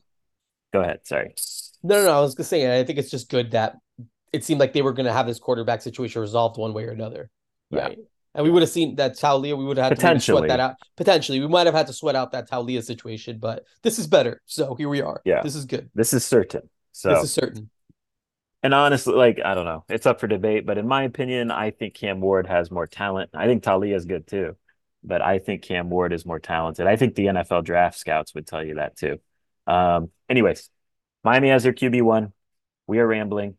go 0.72 0.80
ahead 0.80 1.00
sorry 1.04 1.35
no 1.83 1.96
no 1.96 2.04
no 2.04 2.18
i 2.18 2.20
was 2.20 2.35
just 2.35 2.50
saying 2.50 2.70
i 2.70 2.85
think 2.85 2.98
it's 2.98 3.11
just 3.11 3.30
good 3.30 3.52
that 3.52 3.76
it 4.33 4.44
seemed 4.44 4.61
like 4.61 4.72
they 4.72 4.83
were 4.83 4.92
going 4.92 5.07
to 5.07 5.12
have 5.12 5.26
this 5.26 5.38
quarterback 5.38 5.80
situation 5.83 6.20
resolved 6.20 6.59
one 6.59 6.72
way 6.72 6.85
or 6.85 6.90
another 6.90 7.30
right 7.70 7.98
yeah 7.98 8.04
and 8.35 8.44
we 8.44 8.50
would 8.50 8.62
have 8.62 8.70
seen 8.70 8.96
that 8.96 9.16
Taulia. 9.16 9.57
We 9.57 9.64
would 9.64 9.76
have 9.76 9.96
had 9.98 10.14
to 10.14 10.20
sweat 10.20 10.48
that 10.48 10.61
out. 10.61 10.76
Potentially, 10.96 11.40
we 11.40 11.46
might 11.46 11.66
have 11.66 11.74
had 11.74 11.87
to 11.87 11.92
sweat 11.92 12.16
out 12.16 12.33
that 12.33 12.50
Taulia 12.50 12.83
situation, 12.83 13.38
but 13.38 13.64
this 13.83 13.98
is 13.98 14.07
better. 14.07 14.42
So 14.46 14.74
here 14.74 14.88
we 14.88 15.00
are. 15.00 15.20
Yeah, 15.24 15.42
this 15.42 15.54
is 15.54 15.64
good. 15.64 15.88
This 15.94 16.12
is 16.12 16.24
certain. 16.24 16.68
So 16.92 17.11
this 17.11 17.24
is 17.24 17.33
certain. 17.33 17.70
And 18.62 18.74
honestly, 18.74 19.14
like 19.14 19.40
I 19.44 19.54
don't 19.54 19.66
know, 19.66 19.85
it's 19.88 20.07
up 20.07 20.20
for 20.20 20.26
debate. 20.26 20.66
But 20.66 20.78
in 20.78 20.88
my 20.88 21.04
opinion, 21.04 21.50
I 21.50 21.70
think 21.70 21.94
Cam 21.94 22.20
Ward 22.20 22.46
has 22.46 22.70
more 22.70 22.87
talent. 22.87 23.30
I 23.35 23.46
think 23.46 23.62
Taulia 23.62 23.94
is 23.94 24.04
good 24.04 24.26
too. 24.26 24.57
But 25.04 25.22
I 25.22 25.38
think 25.38 25.62
Cam 25.62 25.90
Ward 25.90 26.12
is 26.12 26.26
more 26.26 26.40
talented. 26.40 26.86
I 26.86 26.96
think 26.96 27.14
the 27.14 27.26
NFL 27.26 27.64
draft 27.64 27.98
scouts 27.98 28.34
would 28.34 28.46
tell 28.46 28.64
you 28.64 28.76
that 28.76 28.96
too. 28.96 29.20
Um, 29.66 30.10
anyways, 30.28 30.70
Miami 31.22 31.48
has 31.50 31.62
their 31.62 31.72
QB 31.72 32.02
one. 32.02 32.32
We 32.86 32.98
are 32.98 33.06
rambling. 33.06 33.56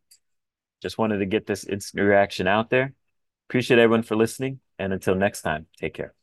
Just 0.81 0.97
wanted 0.97 1.19
to 1.19 1.25
get 1.25 1.45
this 1.45 1.63
instant 1.63 2.03
reaction 2.03 2.47
out 2.47 2.69
there. 2.69 2.93
Appreciate 3.49 3.79
everyone 3.79 4.03
for 4.03 4.15
listening. 4.15 4.59
And 4.77 4.91
until 4.91 5.15
next 5.15 5.41
time, 5.41 5.67
take 5.79 5.93
care. 5.93 6.13